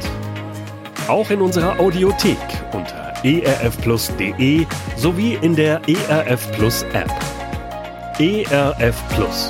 Auch 1.08 1.30
in 1.30 1.40
unserer 1.42 1.80
Audiothek 1.80 2.38
unter 2.74 3.03
erfplus.de 3.24 4.66
sowie 4.98 5.38
in 5.42 5.56
der 5.56 5.82
ERF 5.88 6.52
Plus 6.52 6.84
App. 6.94 7.10
ERF 8.20 8.96
Plus. 9.16 9.50